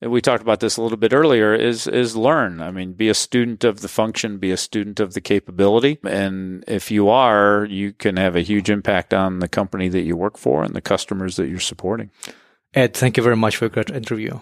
we 0.00 0.22
talked 0.22 0.42
about 0.42 0.60
this 0.60 0.78
a 0.78 0.82
little 0.82 0.96
bit 0.96 1.12
earlier 1.12 1.54
is 1.54 1.88
is 1.88 2.14
learn 2.14 2.60
i 2.60 2.70
mean 2.70 2.92
be 2.92 3.08
a 3.08 3.14
student 3.14 3.64
of 3.64 3.80
the 3.80 3.88
function 3.88 4.38
be 4.38 4.52
a 4.52 4.56
student 4.56 5.00
of 5.00 5.12
the 5.14 5.20
capability 5.20 5.98
and 6.04 6.62
if 6.68 6.88
you 6.88 7.08
are 7.08 7.66
you 7.68 7.92
can 7.92 8.16
have 8.16 8.36
a 8.36 8.42
huge 8.42 8.70
impact 8.70 9.12
on 9.12 9.40
the 9.40 9.48
company 9.48 9.88
that 9.88 10.02
you 10.02 10.16
work 10.16 10.38
for 10.38 10.62
and 10.62 10.76
the 10.76 10.80
customers 10.80 11.34
that 11.34 11.48
you're 11.48 11.58
supporting 11.58 12.12
Ed, 12.74 12.94
thank 12.94 13.16
you 13.16 13.22
very 13.22 13.36
much 13.36 13.56
for 13.56 13.66
a 13.66 13.70
great 13.70 13.90
interview. 13.90 14.40